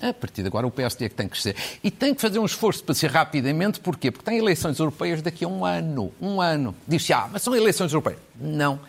A 0.00 0.12
partir 0.12 0.42
de 0.42 0.48
agora, 0.48 0.66
o 0.66 0.70
PSD 0.70 1.04
é 1.04 1.08
que 1.08 1.14
tem 1.14 1.26
que 1.26 1.32
crescer. 1.32 1.54
E 1.84 1.90
tem 1.90 2.14
que 2.14 2.20
fazer 2.20 2.38
um 2.38 2.46
esforço 2.46 2.82
para 2.82 2.94
ser 2.94 3.10
rapidamente, 3.10 3.80
porquê? 3.80 4.10
Porque 4.10 4.24
tem 4.24 4.38
eleições 4.38 4.78
europeias 4.78 5.20
daqui 5.20 5.44
a 5.44 5.48
um 5.48 5.64
ano. 5.64 6.12
Um 6.20 6.40
ano. 6.40 6.74
Diz-se, 6.88 7.12
ah, 7.12 7.28
mas 7.30 7.42
são 7.42 7.54
eleições 7.54 7.92
europeias. 7.92 8.20
Não 8.40 8.80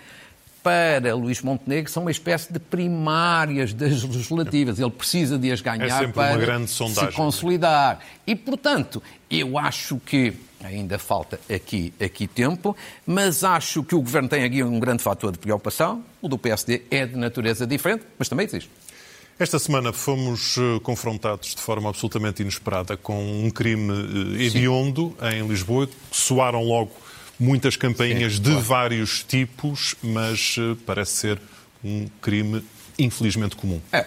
para 0.63 1.13
Luís 1.15 1.41
Montenegro 1.41 1.91
são 1.91 2.03
uma 2.03 2.11
espécie 2.11 2.51
de 2.51 2.59
primárias 2.59 3.73
das 3.73 4.03
legislativas. 4.03 4.79
Ele 4.79 4.91
precisa 4.91 5.37
de 5.37 5.51
as 5.51 5.61
ganhar 5.61 6.03
é 6.03 6.07
para 6.07 6.67
se 6.67 7.07
consolidar. 7.15 7.99
E, 8.25 8.35
portanto, 8.35 9.01
eu 9.29 9.57
acho 9.57 9.99
que 10.05 10.33
ainda 10.63 10.99
falta 10.99 11.39
aqui, 11.53 11.93
aqui 11.99 12.27
tempo, 12.27 12.75
mas 13.05 13.43
acho 13.43 13.83
que 13.83 13.95
o 13.95 14.01
Governo 14.01 14.29
tem 14.29 14.43
aqui 14.43 14.63
um 14.63 14.79
grande 14.79 15.01
fator 15.01 15.31
de 15.31 15.39
preocupação. 15.39 16.03
O 16.21 16.27
do 16.27 16.37
PSD 16.37 16.83
é 16.91 17.05
de 17.05 17.15
natureza 17.15 17.65
diferente, 17.65 18.03
mas 18.17 18.29
também 18.29 18.45
existe. 18.45 18.69
Esta 19.39 19.57
semana 19.57 19.91
fomos 19.91 20.55
eh, 20.59 20.79
confrontados 20.83 21.55
de 21.55 21.61
forma 21.61 21.89
absolutamente 21.89 22.43
inesperada 22.43 22.95
com 22.95 23.43
um 23.43 23.49
crime 23.49 24.37
eh, 24.37 24.43
hediondo 24.43 25.15
Sim. 25.19 25.37
em 25.37 25.47
Lisboa. 25.47 25.89
Soaram 26.11 26.61
logo 26.61 26.91
muitas 27.41 27.75
campainhas 27.75 28.35
Sim, 28.35 28.41
de 28.43 28.49
claro. 28.51 28.65
vários 28.65 29.23
tipos, 29.23 29.95
mas 30.03 30.55
eh, 30.59 30.77
parece 30.85 31.13
ser 31.13 31.41
um 31.83 32.07
crime 32.21 32.63
infelizmente 32.99 33.55
comum. 33.55 33.81
É. 33.91 34.05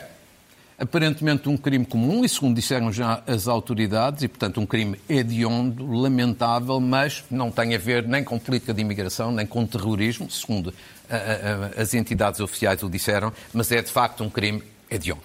Aparentemente 0.79 1.49
um 1.49 1.57
crime 1.57 1.85
comum, 1.85 2.25
e 2.25 2.29
segundo 2.29 2.55
disseram 2.55 2.93
já 2.93 3.23
as 3.27 3.47
autoridades, 3.47 4.23
e 4.23 4.29
portanto 4.29 4.61
um 4.61 4.67
crime 4.67 4.99
hediondo, 5.09 5.87
lamentável, 5.93 6.81
mas 6.81 7.25
não 7.31 7.51
tem 7.51 7.75
a 7.75 7.79
ver 7.79 8.07
nem 8.07 8.25
com 8.25 8.39
política 8.39 8.73
de 8.75 8.81
imigração, 8.81 9.31
nem 9.33 9.47
com 9.47 9.67
terrorismo, 9.67 10.31
segundo 10.31 10.75
a, 11.09 11.17
a, 11.17 11.83
as 11.83 11.95
entidades 11.95 12.41
oficiais 12.41 12.83
o 12.83 12.89
disseram, 12.89 13.33
mas 13.53 13.71
é 13.71 13.83
de 13.83 13.91
facto 13.91 14.25
um 14.25 14.31
crime 14.31 14.63
hediondo. 14.91 15.23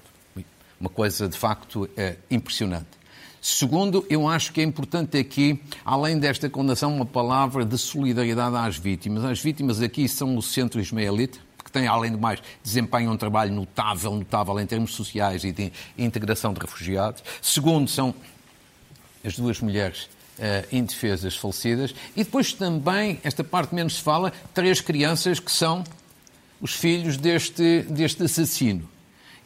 Uma 0.80 0.90
coisa 0.90 1.28
de 1.28 1.38
facto 1.38 1.90
é, 1.98 2.16
impressionante. 2.32 2.99
Segundo, 3.42 4.06
eu 4.10 4.28
acho 4.28 4.52
que 4.52 4.60
é 4.60 4.64
importante 4.64 5.18
aqui, 5.18 5.62
além 5.86 6.20
desta 6.20 6.50
condenação, 6.50 6.94
uma 6.94 7.06
palavra 7.06 7.64
de 7.64 7.78
solidariedade 7.78 8.56
às 8.56 8.78
vítimas. 8.78 9.24
As 9.24 9.42
vítimas 9.42 9.82
aqui 9.82 10.08
são 10.10 10.36
o 10.36 10.42
centro 10.42 10.80
ismaelita, 10.80 11.40
que 11.64 11.72
tem, 11.72 11.88
além 11.88 12.12
do 12.12 12.18
mais, 12.18 12.42
desempenham 12.64 13.14
um 13.14 13.18
trabalho 13.18 13.54
notável, 13.54 14.14
notável 14.14 14.60
em 14.60 14.66
termos 14.66 14.94
sociais 14.94 15.44
e 15.44 15.52
de 15.52 15.72
integração 15.98 16.54
de 16.54 16.60
refugiados. 16.60 17.24
Segundo, 17.42 17.90
são 17.90 18.14
as 19.24 19.38
duas 19.38 19.60
mulheres 19.62 20.10
uh, 20.40 20.76
indefesas 20.76 21.36
falecidas. 21.36 21.94
E 22.16 22.24
depois 22.24 22.54
também, 22.54 23.20
esta 23.24 23.44
parte 23.44 23.74
menos 23.74 23.96
se 23.96 24.02
fala, 24.02 24.34
três 24.54 24.82
crianças 24.82 25.40
que 25.40 25.52
são 25.52 25.84
os 26.60 26.74
filhos 26.74 27.16
deste, 27.16 27.84
deste 27.84 28.24
assassino. 28.24 28.90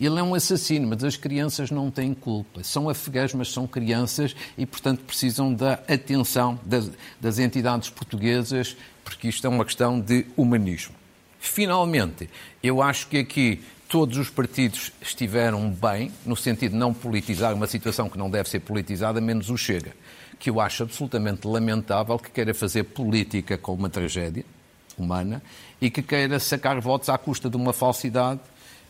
Ele 0.03 0.19
é 0.19 0.23
um 0.23 0.35
assassino, 0.35 0.87
mas 0.87 1.01
as 1.01 1.15
crianças 1.15 1.71
não 1.71 1.89
têm 1.89 2.13
culpa. 2.13 2.61
São 2.61 2.89
afegãs, 2.89 3.33
mas 3.33 3.49
são 3.49 3.65
crianças 3.65 4.35
e, 4.57 4.65
portanto, 4.65 5.01
precisam 5.05 5.53
da 5.53 5.75
atenção 5.87 6.59
das, 6.65 6.91
das 7.21 7.39
entidades 7.39 7.89
portuguesas, 7.89 8.75
porque 9.01 9.29
isto 9.29 9.47
é 9.47 9.49
uma 9.49 9.63
questão 9.63 10.01
de 10.01 10.25
humanismo. 10.35 10.93
Finalmente, 11.39 12.29
eu 12.61 12.81
acho 12.81 13.07
que 13.07 13.17
aqui 13.17 13.63
todos 13.87 14.17
os 14.17 14.29
partidos 14.29 14.91
estiveram 15.01 15.69
bem, 15.69 16.11
no 16.25 16.35
sentido 16.35 16.71
de 16.71 16.77
não 16.77 16.93
politizar 16.93 17.53
uma 17.53 17.67
situação 17.67 18.09
que 18.09 18.17
não 18.17 18.29
deve 18.29 18.49
ser 18.49 18.59
politizada, 18.59 19.21
menos 19.21 19.49
o 19.49 19.57
Chega, 19.57 19.93
que 20.37 20.49
eu 20.49 20.59
acho 20.59 20.83
absolutamente 20.83 21.47
lamentável 21.47 22.19
que 22.19 22.29
queira 22.29 22.53
fazer 22.53 22.83
política 22.83 23.57
com 23.57 23.73
uma 23.73 23.89
tragédia 23.89 24.43
humana 24.97 25.41
e 25.79 25.89
que 25.89 26.01
queira 26.01 26.39
sacar 26.39 26.79
votos 26.81 27.07
à 27.07 27.17
custa 27.17 27.49
de 27.49 27.55
uma 27.55 27.71
falsidade 27.71 28.41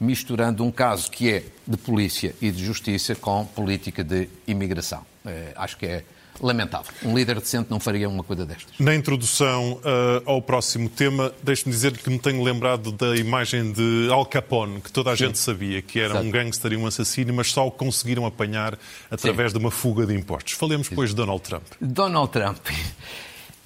misturando 0.04 0.64
um 0.64 0.72
caso 0.72 1.10
que 1.10 1.32
é 1.32 1.44
de 1.66 1.78
polícia 1.78 2.36
e 2.42 2.52
de 2.52 2.64
justiça 2.64 3.16
com 3.16 3.46
política 3.46 4.04
de 4.04 4.30
imigração. 4.46 5.06
É, 5.26 5.54
acho 5.56 5.78
que 5.78 5.86
é 5.86 6.04
lamentável. 6.42 6.92
Um 7.04 7.16
líder 7.16 7.40
decente 7.40 7.70
não 7.70 7.80
faria 7.80 8.10
uma 8.10 8.24
coisa 8.24 8.46
destas. 8.46 8.74
Na 8.80 8.94
introdução 8.94 9.74
uh, 9.74 10.24
ao 10.26 10.42
próximo 10.42 10.90
tema, 10.90 11.32
deixe-me 11.42 11.74
dizer 11.74 11.98
que 11.98 12.10
me 12.10 12.20
tenho 12.20 12.44
lembrado 12.44 12.92
da 12.92 13.16
imagem 13.16 13.72
de 13.72 14.10
Al 14.12 14.26
Capone, 14.26 14.82
que 14.82 14.92
toda 14.92 15.12
a 15.12 15.18
Sim. 15.18 15.28
gente 15.28 15.38
sabia 15.38 15.82
que 15.82 16.00
era 16.00 16.16
Exato. 16.16 16.26
um 16.26 16.32
gangster 16.32 16.74
e 16.74 16.78
um 16.78 16.88
assassino, 16.88 17.34
mas 17.34 17.52
só 17.52 17.68
o 17.68 17.72
conseguiram 17.72 18.26
apanhar 18.26 18.78
através 19.10 19.52
Sim. 19.52 19.60
de 19.60 19.64
uma 19.64 19.72
fuga 19.72 20.06
de 20.06 20.16
impostos. 20.16 20.54
Falemos, 20.54 20.90
depois, 20.90 21.12
de 21.12 21.16
Donald 21.16 21.42
Trump. 21.42 21.64
Donald 21.80 22.32
Trump. 22.32 22.68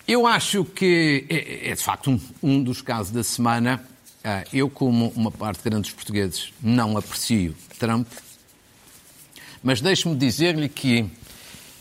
Eu 0.07 0.25
acho 0.25 0.63
que 0.63 1.25
é, 1.29 1.71
é 1.71 1.75
de 1.75 1.83
facto 1.83 2.11
um, 2.11 2.19
um 2.41 2.63
dos 2.63 2.81
casos 2.81 3.11
da 3.11 3.23
semana 3.23 3.83
eu, 4.51 4.69
como 4.69 5.09
uma 5.15 5.31
parte 5.31 5.63
grande 5.63 5.83
dos 5.83 5.91
portugueses, 5.91 6.51
não 6.61 6.97
aprecio 6.97 7.55
Trump, 7.79 8.07
mas 9.63 9.81
deixe-me 9.81 10.15
dizer-lhe 10.15 10.69
que 10.69 11.09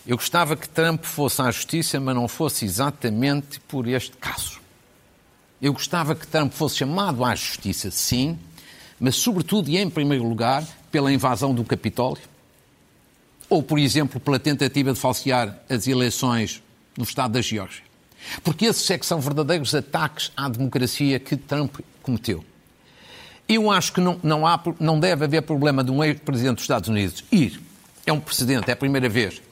eu 0.07 0.17
gostava 0.17 0.57
que 0.57 0.69
Trump 0.69 1.05
fosse 1.05 1.43
à 1.43 1.51
justiça, 1.51 1.99
mas 1.99 2.15
não 2.15 2.29
fosse 2.29 2.65
exatamente 2.65 3.59
por 3.61 3.89
este 3.89 4.17
caso. 4.17 4.61
Eu 5.61 5.73
gostava 5.73 6.15
que 6.15 6.27
Trump 6.27 6.53
fosse 6.53 6.77
chamado 6.77 7.25
à 7.25 7.35
justiça, 7.35 7.91
sim, 7.91 8.39
mas 9.01 9.17
sobretudo 9.17 9.69
e 9.69 9.79
em 9.79 9.91
primeiro 9.91 10.29
lugar 10.29 10.67
pela 10.91 11.13
invasão 11.13 11.55
do 11.55 11.65
Capitólio, 11.65 12.23
ou, 13.49 13.63
por 13.63 13.79
exemplo, 13.79 14.21
pela 14.21 14.39
tentativa 14.39 14.93
de 14.93 14.99
falsear 14.99 15.59
as 15.69 15.87
eleições 15.87 16.63
no 16.97 17.05
estado 17.05 17.33
da 17.33 17.41
Geórgia. 17.41 17.83
Porque 18.43 18.67
esses 18.67 18.91
é 18.91 18.99
são 19.03 19.21
verdadeiros 19.21 19.75
ataques 19.75 20.33
à 20.37 20.49
democracia 20.49 21.19
que 21.19 21.37
Trump 21.37 21.77
cometeu. 22.07 22.45
Eu 23.49 23.71
acho 23.71 23.93
que 23.93 24.01
não, 24.01 24.19
não, 24.23 24.47
há, 24.47 24.61
não 24.79 24.99
deve 24.99 25.25
haver 25.25 25.43
problema 25.43 25.83
de 25.83 25.91
um 25.91 26.03
ex-presidente 26.03 26.55
dos 26.55 26.65
Estados 26.65 26.89
Unidos 26.89 27.25
ir. 27.31 27.61
É 28.07 28.13
um 28.13 28.21
precedente, 28.21 28.71
é 28.71 28.73
a 28.73 28.77
primeira 28.77 29.09
vez. 29.09 29.43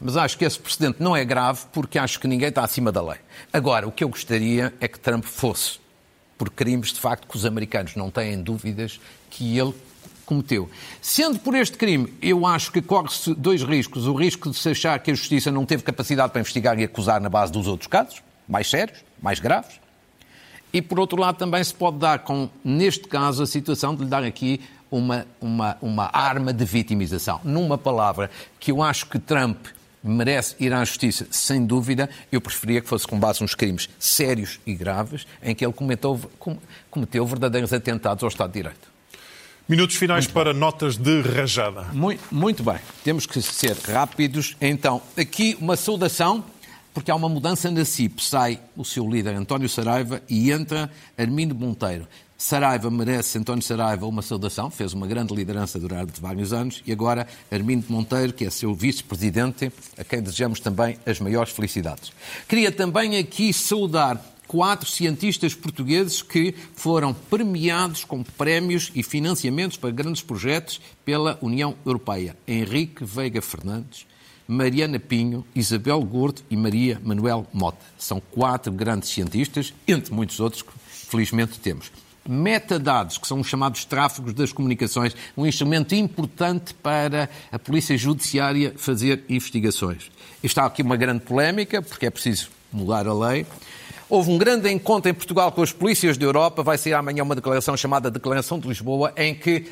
Mas 0.00 0.16
acho 0.16 0.36
que 0.36 0.44
esse 0.44 0.58
precedente 0.58 1.02
não 1.02 1.16
é 1.16 1.24
grave 1.24 1.62
porque 1.72 1.98
acho 1.98 2.20
que 2.20 2.28
ninguém 2.28 2.50
está 2.50 2.62
acima 2.62 2.92
da 2.92 3.02
lei. 3.02 3.18
Agora, 3.52 3.88
o 3.88 3.92
que 3.92 4.04
eu 4.04 4.08
gostaria 4.08 4.74
é 4.80 4.86
que 4.86 5.00
Trump 5.00 5.24
fosse 5.24 5.78
por 6.36 6.50
crimes, 6.50 6.92
de 6.92 7.00
facto, 7.00 7.26
que 7.26 7.36
os 7.36 7.46
americanos 7.46 7.96
não 7.96 8.10
têm 8.10 8.42
dúvidas 8.42 9.00
que 9.30 9.56
ele 9.58 9.72
cometeu. 10.26 10.68
Sendo 11.00 11.38
por 11.38 11.54
este 11.54 11.76
crime, 11.76 12.12
eu 12.20 12.46
acho 12.46 12.72
que 12.72 12.82
corre-se 12.82 13.34
dois 13.34 13.62
riscos. 13.62 14.06
O 14.06 14.14
risco 14.14 14.50
de 14.50 14.56
se 14.56 14.70
achar 14.70 14.98
que 14.98 15.10
a 15.10 15.14
Justiça 15.14 15.50
não 15.50 15.64
teve 15.64 15.82
capacidade 15.82 16.32
para 16.32 16.40
investigar 16.40 16.78
e 16.78 16.84
acusar 16.84 17.20
na 17.20 17.28
base 17.28 17.52
dos 17.52 17.66
outros 17.66 17.86
casos, 17.86 18.22
mais 18.48 18.68
sérios, 18.68 18.98
mais 19.22 19.38
graves. 19.38 19.83
E, 20.74 20.82
por 20.82 20.98
outro 20.98 21.20
lado, 21.20 21.36
também 21.36 21.62
se 21.62 21.72
pode 21.72 21.98
dar, 21.98 22.18
com, 22.18 22.50
neste 22.64 23.06
caso, 23.06 23.44
a 23.44 23.46
situação 23.46 23.94
de 23.94 24.02
lhe 24.02 24.10
dar 24.10 24.24
aqui 24.24 24.60
uma, 24.90 25.24
uma, 25.40 25.76
uma 25.80 26.10
arma 26.12 26.52
de 26.52 26.64
vitimização. 26.64 27.40
Numa 27.44 27.78
palavra, 27.78 28.28
que 28.58 28.72
eu 28.72 28.82
acho 28.82 29.06
que 29.06 29.20
Trump 29.20 29.66
merece 30.02 30.56
ir 30.58 30.72
à 30.72 30.84
justiça, 30.84 31.28
sem 31.30 31.64
dúvida, 31.64 32.10
eu 32.32 32.40
preferia 32.40 32.80
que 32.80 32.88
fosse 32.88 33.06
com 33.06 33.18
base 33.20 33.40
nos 33.40 33.54
crimes 33.54 33.88
sérios 34.00 34.58
e 34.66 34.74
graves 34.74 35.28
em 35.40 35.54
que 35.54 35.64
ele 35.64 35.72
cometeu, 35.72 36.20
cometeu 36.90 37.24
verdadeiros 37.24 37.72
atentados 37.72 38.24
ao 38.24 38.28
Estado 38.28 38.50
de 38.50 38.54
Direito. 38.54 38.94
Minutos 39.66 39.96
finais 39.96 40.26
muito 40.26 40.34
para 40.34 40.52
bem. 40.52 40.60
notas 40.60 40.96
de 40.96 41.22
rajada. 41.22 41.84
Muito, 41.92 42.22
muito 42.30 42.62
bem, 42.64 42.78
temos 43.02 43.26
que 43.26 43.40
ser 43.40 43.76
rápidos. 43.76 44.56
Então, 44.60 45.00
aqui 45.16 45.56
uma 45.58 45.76
saudação, 45.76 46.44
porque 46.94 47.10
há 47.10 47.14
uma 47.14 47.28
mudança 47.28 47.70
na 47.70 47.84
CIP. 47.84 48.22
Sai 48.22 48.58
o 48.76 48.84
seu 48.84 49.06
líder 49.06 49.34
António 49.34 49.68
Saraiva 49.68 50.22
e 50.30 50.50
entra 50.50 50.90
Armindo 51.18 51.54
Monteiro. 51.54 52.06
Saraiva 52.38 52.90
merece, 52.90 53.38
António 53.38 53.62
Saraiva, 53.62 54.06
uma 54.06 54.20
saudação, 54.20 54.70
fez 54.70 54.92
uma 54.92 55.06
grande 55.06 55.34
liderança 55.34 55.78
durante 55.78 56.20
vários 56.20 56.52
anos, 56.52 56.82
e 56.84 56.92
agora 56.92 57.26
Armindo 57.50 57.86
Monteiro, 57.88 58.32
que 58.32 58.44
é 58.44 58.50
seu 58.50 58.74
vice-presidente, 58.74 59.72
a 59.96 60.04
quem 60.04 60.20
desejamos 60.20 60.60
também 60.60 60.98
as 61.06 61.20
maiores 61.20 61.52
felicidades. 61.52 62.12
Queria 62.46 62.70
também 62.70 63.16
aqui 63.16 63.52
saudar 63.52 64.20
quatro 64.46 64.88
cientistas 64.88 65.54
portugueses 65.54 66.22
que 66.22 66.54
foram 66.74 67.14
premiados 67.14 68.04
com 68.04 68.22
prémios 68.22 68.92
e 68.94 69.02
financiamentos 69.02 69.76
para 69.76 69.90
grandes 69.90 70.22
projetos 70.22 70.80
pela 71.04 71.38
União 71.40 71.74
Europeia. 71.86 72.36
Henrique 72.46 73.04
Veiga 73.04 73.40
Fernandes, 73.40 74.06
Mariana 74.46 74.98
Pinho, 74.98 75.44
Isabel 75.54 76.00
Gordo 76.02 76.42
e 76.50 76.56
Maria 76.56 77.00
Manuel 77.02 77.46
Mota. 77.52 77.84
São 77.98 78.20
quatro 78.20 78.72
grandes 78.72 79.08
cientistas, 79.08 79.72
entre 79.86 80.12
muitos 80.12 80.40
outros 80.40 80.62
que 80.62 80.72
felizmente 80.76 81.58
temos 81.58 81.90
metadados, 82.26 83.18
que 83.18 83.26
são 83.26 83.40
os 83.40 83.46
chamados 83.46 83.84
tráfegos 83.84 84.32
das 84.32 84.52
comunicações, 84.52 85.14
um 85.36 85.46
instrumento 85.46 85.94
importante 85.94 86.74
para 86.74 87.28
a 87.52 87.58
Polícia 87.58 87.96
Judiciária 87.96 88.72
fazer 88.76 89.24
investigações. 89.28 90.10
Está 90.42 90.64
aqui 90.64 90.82
uma 90.82 90.96
grande 90.96 91.20
polémica, 91.20 91.82
porque 91.82 92.06
é 92.06 92.10
preciso 92.10 92.48
mudar 92.72 93.06
a 93.06 93.12
lei. 93.12 93.46
Houve 94.08 94.30
um 94.30 94.38
grande 94.38 94.70
encontro 94.70 95.10
em 95.10 95.14
Portugal 95.14 95.50
com 95.52 95.62
as 95.62 95.72
polícias 95.72 96.18
da 96.18 96.24
Europa. 96.24 96.62
Vai 96.62 96.76
sair 96.76 96.92
amanhã 96.94 97.22
uma 97.22 97.34
declaração 97.34 97.76
chamada 97.76 98.10
Declaração 98.10 98.58
de 98.58 98.68
Lisboa, 98.68 99.12
em 99.16 99.34
que 99.34 99.66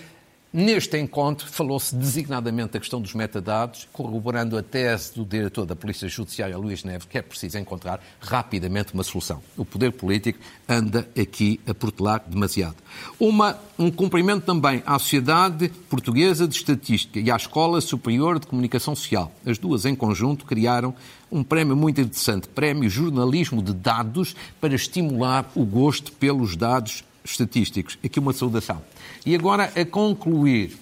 Neste 0.55 0.99
encontro 0.99 1.49
falou-se 1.49 1.97
designadamente 1.97 2.73
da 2.73 2.79
questão 2.79 3.01
dos 3.01 3.15
metadados, 3.15 3.89
corroborando 3.91 4.59
a 4.59 4.63
tese 4.63 5.15
do 5.15 5.25
diretor 5.25 5.65
da 5.65 5.75
Polícia 5.75 6.07
Judiciária, 6.09 6.59
Luís 6.59 6.85
Neves, 6.85 7.07
que 7.09 7.17
é 7.17 7.23
preciso 7.23 7.57
encontrar 7.57 8.01
rapidamente 8.21 8.93
uma 8.93 9.03
solução. 9.03 9.43
O 9.57 9.65
poder 9.65 9.93
político 9.93 10.39
anda 10.69 11.09
aqui 11.19 11.59
a 11.67 11.73
protelar 11.73 12.23
demasiado. 12.27 12.77
Uma, 13.19 13.59
um 13.79 13.91
cumprimento 13.91 14.45
também 14.45 14.83
à 14.85 14.99
Sociedade 14.99 15.71
Portuguesa 15.89 16.47
de 16.47 16.55
Estatística 16.55 17.19
e 17.19 17.31
à 17.31 17.37
Escola 17.37 17.81
Superior 17.81 18.39
de 18.39 18.47
Comunicação 18.47 18.95
Social. 18.95 19.33
As 19.47 19.57
duas, 19.57 19.87
em 19.87 19.95
conjunto, 19.95 20.45
criaram 20.45 20.95
um 21.31 21.43
prémio 21.43 21.75
muito 21.75 21.99
interessante, 21.99 22.47
Prémio 22.47 22.91
Jornalismo 22.91 23.63
de 23.63 23.73
Dados, 23.73 24.37
para 24.61 24.75
estimular 24.75 25.51
o 25.55 25.65
gosto 25.65 26.13
pelos 26.13 26.57
dados 26.57 27.05
estatísticos. 27.25 27.99
Aqui 28.05 28.19
uma 28.19 28.33
saudação. 28.33 28.83
E 29.25 29.35
agora, 29.35 29.73
a 29.75 29.85
concluir, 29.85 30.77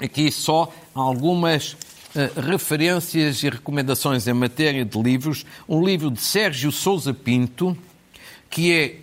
aqui 0.00 0.30
só 0.30 0.72
algumas 0.94 1.72
uh, 1.72 2.40
referências 2.40 3.42
e 3.42 3.50
recomendações 3.50 4.26
em 4.26 4.32
matéria 4.32 4.84
de 4.84 5.02
livros. 5.02 5.44
Um 5.68 5.84
livro 5.84 6.10
de 6.10 6.20
Sérgio 6.20 6.72
Sousa 6.72 7.12
Pinto, 7.12 7.76
que 8.48 8.72
é 8.72 8.96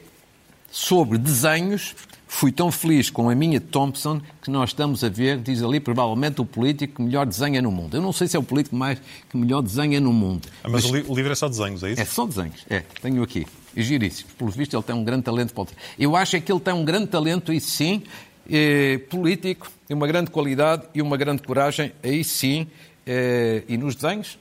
sobre 0.71 1.17
desenhos. 1.17 1.95
Fui 2.27 2.51
tão 2.51 2.71
feliz 2.71 3.11
com 3.11 3.29
a 3.29 3.35
minha 3.35 3.61
Thompson 3.61 4.19
que 4.41 4.49
nós 4.49 4.71
estamos 4.71 5.03
a 5.03 5.09
ver, 5.09 5.37
diz 5.37 5.61
ali, 5.61 5.79
provavelmente 5.79 6.41
o 6.41 6.45
político 6.45 6.95
que 6.95 7.01
melhor 7.03 7.27
desenha 7.27 7.61
no 7.61 7.71
mundo. 7.71 7.95
Eu 7.95 8.01
não 8.01 8.11
sei 8.11 8.27
se 8.27 8.35
é 8.35 8.39
o 8.39 8.43
político 8.43 8.75
mais 8.75 8.99
que 9.29 9.37
melhor 9.37 9.61
desenha 9.61 9.99
no 9.99 10.11
mundo. 10.11 10.47
Ah, 10.63 10.69
mas, 10.69 10.89
mas, 10.89 11.07
o 11.07 11.15
livro 11.15 11.31
é 11.31 11.35
só 11.35 11.47
desenhos, 11.47 11.83
é 11.83 11.91
isso? 11.91 12.01
É 12.01 12.05
só 12.05 12.25
desenhos, 12.25 12.65
é. 12.67 12.79
Tenho 13.03 13.21
aqui. 13.21 13.45
E 13.75 13.81
giríssimo. 13.81 14.29
Pelo 14.37 14.51
visto, 14.51 14.75
ele 14.75 14.83
tem 14.83 14.95
um 14.95 15.03
grande 15.03 15.23
talento. 15.23 15.53
Eu 15.97 16.15
acho 16.15 16.35
é 16.35 16.39
que 16.39 16.51
ele 16.51 16.59
tem 16.59 16.73
um 16.73 16.85
grande 16.85 17.07
talento, 17.07 17.51
e 17.51 17.59
sim, 17.59 18.03
eh, 18.49 18.99
político, 19.09 19.71
uma 19.89 20.07
grande 20.07 20.29
qualidade 20.29 20.83
e 20.93 21.01
uma 21.01 21.17
grande 21.17 21.41
coragem, 21.43 21.91
aí 22.03 22.23
sim, 22.23 22.67
eh, 23.05 23.63
e 23.67 23.77
nos 23.77 23.95
desenhos, 23.95 24.37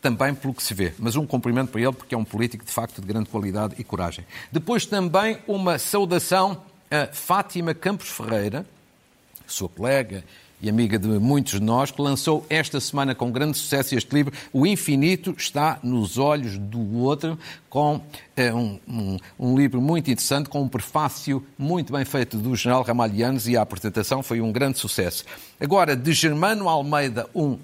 também 0.00 0.34
pelo 0.34 0.52
que 0.52 0.62
se 0.62 0.74
vê. 0.74 0.92
Mas 0.98 1.16
um 1.16 1.26
cumprimento 1.26 1.70
para 1.70 1.80
ele, 1.80 1.92
porque 1.92 2.14
é 2.14 2.18
um 2.18 2.24
político 2.24 2.64
de 2.64 2.72
facto 2.72 3.00
de 3.00 3.06
grande 3.06 3.28
qualidade 3.28 3.74
e 3.78 3.84
coragem. 3.84 4.24
Depois 4.50 4.84
também 4.84 5.38
uma 5.46 5.78
saudação 5.78 6.62
a 6.90 7.06
Fátima 7.06 7.72
Campos 7.72 8.08
Ferreira, 8.08 8.66
sua 9.46 9.68
colega 9.68 10.24
e 10.62 10.70
amiga 10.70 10.96
de 10.96 11.08
muitos 11.08 11.54
de 11.54 11.60
nós, 11.60 11.90
que 11.90 12.00
lançou 12.00 12.46
esta 12.48 12.80
semana 12.80 13.16
com 13.16 13.32
grande 13.32 13.58
sucesso 13.58 13.96
este 13.96 14.14
livro, 14.14 14.32
O 14.52 14.64
Infinito 14.64 15.34
está 15.36 15.80
nos 15.82 16.18
olhos 16.18 16.56
do 16.56 16.98
outro, 16.98 17.36
com 17.68 18.00
é, 18.36 18.54
um, 18.54 18.78
um, 18.88 19.18
um, 19.38 19.56
livro 19.56 19.82
muito 19.82 20.08
interessante, 20.08 20.48
com 20.48 20.62
um 20.62 20.68
prefácio 20.68 21.44
muito 21.58 21.92
bem 21.92 22.04
feito 22.04 22.36
do 22.36 22.54
general 22.54 22.84
Ramalhianos 22.84 23.48
e 23.48 23.56
a 23.56 23.62
apresentação 23.62 24.22
foi 24.22 24.40
um 24.40 24.52
grande 24.52 24.78
sucesso. 24.78 25.24
Agora, 25.60 25.96
de 25.96 26.12
Germano 26.12 26.68
Almeida, 26.68 27.28
um 27.34 27.58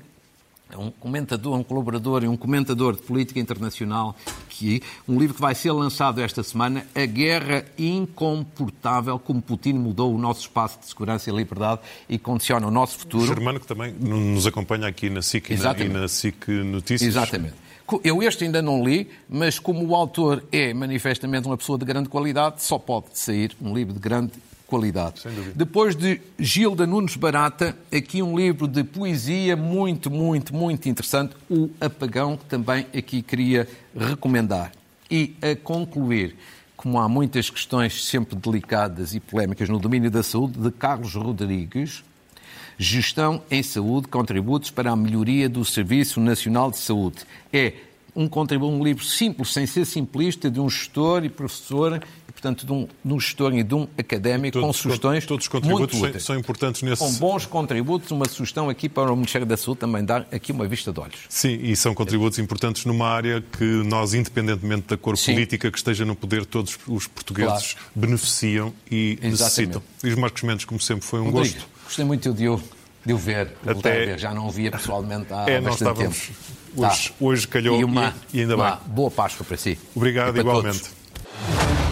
um 0.77 0.91
comentador, 0.91 1.57
um 1.57 1.63
colaborador 1.63 2.25
e 2.25 2.29
um 2.29 2.37
comentador 2.37 2.97
de 2.97 3.03
política 3.03 3.41
internacional, 3.41 4.15
que 4.49 4.83
um 5.09 5.19
livro 5.19 5.35
que 5.35 5.41
vai 5.41 5.55
ser 5.55 5.73
lançado 5.73 6.21
esta 6.21 6.43
semana, 6.43 6.87
A 6.95 7.07
Guerra 7.07 7.65
Incomportável, 7.79 9.19
como 9.19 9.41
Putin 9.41 9.75
mudou 9.75 10.15
o 10.15 10.19
nosso 10.19 10.43
espaço 10.43 10.81
de 10.81 10.87
segurança 10.87 11.31
e 11.31 11.33
liberdade 11.33 11.81
e 12.09 12.19
condiciona 12.19 12.67
o 12.67 12.71
nosso 12.71 12.99
futuro. 12.99 13.25
O 13.25 13.27
Germano 13.27 13.61
que 13.61 13.67
também 13.67 13.93
nos 13.93 14.47
acompanha 14.47 14.87
aqui 14.87 15.09
na 15.09 15.23
SIC 15.23 15.51
Exatamente. 15.51 15.91
e 15.91 15.93
na, 15.93 15.99
e 15.99 16.03
na 16.03 16.09
SIC 16.09 16.49
Notícias. 16.49 17.03
Exatamente. 17.09 17.55
Eu 18.05 18.23
este 18.23 18.45
ainda 18.45 18.61
não 18.61 18.85
li, 18.85 19.09
mas 19.29 19.59
como 19.59 19.87
o 19.87 19.95
autor 19.95 20.45
é 20.53 20.75
manifestamente 20.75 21.47
uma 21.47 21.57
pessoa 21.57 21.79
de 21.79 21.87
grande 21.87 22.09
qualidade, 22.11 22.63
só 22.63 22.79
pode 22.79 23.07
sair 23.15 23.57
um 23.63 23.75
livro 23.75 23.95
de 23.95 24.01
grande 24.01 24.33
qualidade. 24.69 25.23
Depois 25.55 25.97
de 25.97 26.21
Gilda 26.39 26.87
Nunes 26.87 27.17
Barata, 27.17 27.75
aqui 27.91 28.23
um 28.23 28.39
livro 28.39 28.69
de 28.69 28.85
poesia 28.85 29.57
muito, 29.57 30.11
muito, 30.11 30.55
muito 30.55 30.89
interessante, 30.89 31.35
O 31.51 31.71
Apagão, 31.81 32.37
que 32.37 32.45
também 32.45 32.87
aqui 32.97 33.23
queria 33.23 33.67
recomendar. 33.97 34.71
E 35.11 35.35
a 35.41 35.57
concluir, 35.57 36.37
como 36.77 37.01
há 37.01 37.09
muitas 37.09 37.49
questões 37.49 38.05
sempre 38.05 38.37
delicadas 38.37 39.15
e 39.15 39.21
polémicas 39.21 39.71
no 39.71 39.79
domínio 39.79 40.11
da 40.11 40.23
saúde, 40.23 40.59
de 40.59 40.71
Carlos 40.71 41.15
Rodrigues, 41.15 42.05
Gestão 42.77 43.43
em 43.51 43.63
Saúde, 43.63 44.07
Contributos 44.07 44.71
para 44.71 44.91
a 44.91 44.97
Melhoria 44.97 45.49
do 45.49 45.65
Serviço 45.65 46.21
Nacional 46.21 46.71
de 46.71 46.77
Saúde. 46.77 47.25
É 47.51 47.73
um 48.15 48.29
contributo, 48.29 48.73
um 48.73 48.85
livro 48.85 49.05
simples, 49.05 49.53
sem 49.53 49.67
ser 49.67 49.87
simplista, 49.87 50.51
de 50.51 50.61
um 50.61 50.69
gestor 50.69 51.25
e 51.25 51.29
professor 51.29 52.03
portanto, 52.39 52.65
de 52.65 52.73
um, 52.73 52.89
de 53.05 53.13
um 53.13 53.19
gestor 53.19 53.53
e 53.53 53.65
de 53.65 53.75
um 53.75 53.89
académico 53.99 54.61
todos, 54.61 54.67
com 54.67 54.73
sugestões 54.73 55.27
Todos 55.27 55.45
os 55.45 55.49
contributos 55.49 55.99
muito 55.99 56.21
são 56.21 56.37
importantes 56.39 56.83
nesse... 56.83 57.03
Com 57.03 57.13
bons 57.15 57.45
contributos, 57.47 58.11
uma 58.13 58.29
sugestão 58.29 58.69
aqui 58.69 58.89
para 58.89 59.13
o 59.13 59.17
Ministério 59.17 59.47
da 59.47 59.57
Saúde 59.57 59.81
também 59.81 60.05
dar 60.05 60.27
aqui 60.31 60.53
uma 60.53 60.67
vista 60.67 60.93
de 60.93 61.01
olhos. 61.01 61.19
Sim, 61.29 61.59
e 61.61 61.77
são 61.77 61.95
contributos 61.95 62.39
importantes 62.39 62.85
numa 62.85 63.09
área 63.09 63.43
que 63.43 63.65
nós, 63.65 64.15
independentemente 64.15 64.87
da 64.87 64.97
cor 64.97 65.19
Sim. 65.19 65.33
política 65.33 65.71
que 65.71 65.77
esteja 65.77 66.05
no 66.05 66.15
poder, 66.15 66.47
todos 66.47 66.79
os 66.87 67.09
portugueses 67.09 67.75
claro. 67.75 67.89
beneficiam 67.95 68.73
e 68.89 69.19
Exatamente. 69.21 69.31
necessitam. 69.31 69.83
E 70.05 70.09
os 70.09 70.15
Marcos 70.15 70.43
Mendes, 70.43 70.65
como 70.65 70.81
sempre, 70.81 71.05
foi 71.05 71.21
um 71.21 71.31
Rodrigo, 71.31 71.57
gosto. 71.57 71.69
Gostei 71.85 72.05
muito 72.05 72.33
de 72.33 72.49
o, 72.49 72.61
de 73.05 73.13
o 73.13 73.19
ver, 73.19 73.53
Até... 73.67 74.07
ver. 74.07 74.19
Já 74.19 74.33
não 74.33 74.47
o 74.47 74.51
via 74.51 74.71
pessoalmente 74.71 75.33
há 75.33 75.45
é, 75.49 75.61
bastante 75.61 75.99
tempo. 75.99 76.15
Hoje, 76.77 77.09
tá. 77.09 77.15
hoje 77.21 77.49
calhou 77.49 77.81
e, 77.81 77.85
uma, 77.85 78.15
e 78.33 78.43
ainda 78.43 78.55
uma 78.55 78.77
bem. 78.77 78.95
boa 78.95 79.11
Páscoa 79.11 79.45
para 79.45 79.57
si. 79.57 79.77
Obrigado, 79.95 80.39
igualmente. 80.39 80.83
Todos. 80.83 81.88